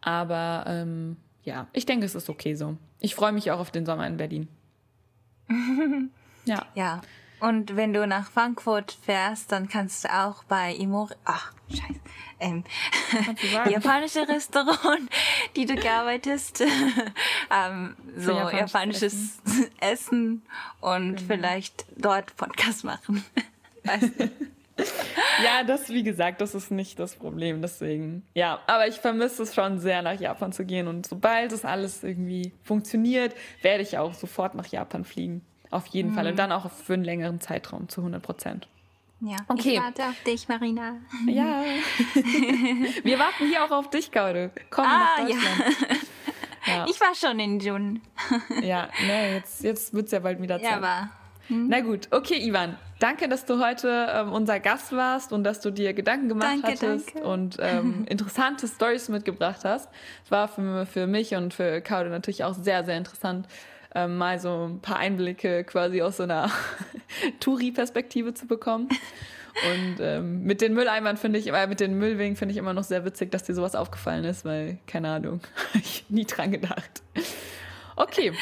[0.00, 1.16] Aber ähm,
[1.48, 2.76] ja, ich denke, es ist okay so.
[3.00, 4.48] Ich freue mich auch auf den Sommer in Berlin.
[6.44, 6.66] ja.
[6.74, 7.00] Ja.
[7.40, 12.00] Und wenn du nach Frankfurt fährst, dann kannst du auch bei Imori, ach, scheiße,
[12.40, 12.64] ähm,
[13.70, 15.08] japanische Restaurant,
[15.56, 16.60] die du gearbeitet,
[17.50, 19.70] ähm, so japanisches, japanisches Essen.
[19.80, 20.42] Essen,
[20.80, 21.26] und genau.
[21.28, 23.24] vielleicht dort Podcast machen.
[23.84, 24.30] weißt du?
[25.42, 27.62] Ja, das, wie gesagt, das ist nicht das Problem.
[27.62, 30.88] Deswegen, ja, aber ich vermisse es schon sehr, nach Japan zu gehen.
[30.88, 35.42] Und sobald das alles irgendwie funktioniert, werde ich auch sofort nach Japan fliegen.
[35.70, 36.14] Auf jeden mhm.
[36.14, 36.26] Fall.
[36.28, 38.68] Und dann auch für einen längeren Zeitraum, zu 100 Prozent.
[39.20, 39.74] Ja, okay.
[39.74, 40.96] ich warte auf dich, Marina.
[41.26, 41.64] Ja.
[43.02, 44.52] Wir warten hier auch auf dich, Gaude.
[44.70, 45.76] Komm ah, nach Deutschland.
[46.66, 46.76] Ja.
[46.76, 46.86] ja.
[46.88, 48.00] Ich war schon in June.
[48.62, 50.70] ja, ne, jetzt, jetzt wird es ja bald wieder Zeit.
[50.70, 51.10] Ja, aber
[51.48, 51.68] hm?
[51.68, 52.76] Na gut, okay, Ivan.
[52.98, 56.66] Danke, dass du heute ähm, unser Gast warst und dass du dir Gedanken gemacht danke,
[56.68, 57.28] hattest danke.
[57.28, 59.88] und ähm, interessante Stories mitgebracht hast.
[60.24, 63.46] Es war für, für mich und für Kaude natürlich auch sehr, sehr interessant,
[63.94, 66.50] ähm, mal so ein paar Einblicke quasi aus so einer
[67.40, 68.88] Touri-Perspektive zu bekommen.
[69.64, 72.84] Und ähm, mit den Mülleimern finde ich, äh, mit den Müllwegen finde ich immer noch
[72.84, 75.40] sehr witzig, dass dir sowas aufgefallen ist, weil, keine Ahnung,
[75.74, 77.02] ich nie dran gedacht.
[77.96, 78.32] Okay,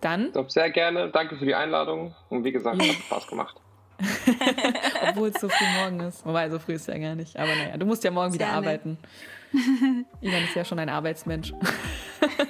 [0.00, 0.32] dann.
[0.32, 1.08] Doch, sehr gerne.
[1.10, 2.14] Danke für die Einladung.
[2.28, 3.56] Und wie gesagt, hat Spaß gemacht.
[5.08, 6.24] Obwohl es so früh morgen ist.
[6.24, 7.36] Wobei, so früh ist es ja gar nicht.
[7.36, 8.98] Aber naja, du musst ja morgen sehr wieder arbeiten.
[10.20, 11.52] Ivan ist ja schon ein Arbeitsmensch.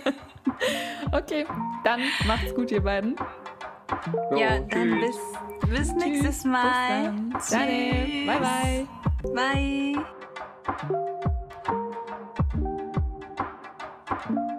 [1.12, 1.46] okay,
[1.84, 3.16] dann macht's gut, ihr beiden.
[4.30, 5.16] Jo, ja, dann bis,
[5.68, 7.12] bis nächstes Mal.
[7.32, 7.66] Bis dann.
[7.66, 8.26] Tschüss.
[8.26, 8.86] Bye,
[9.34, 9.94] bye.
[14.34, 14.49] Bye.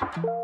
[0.00, 0.37] you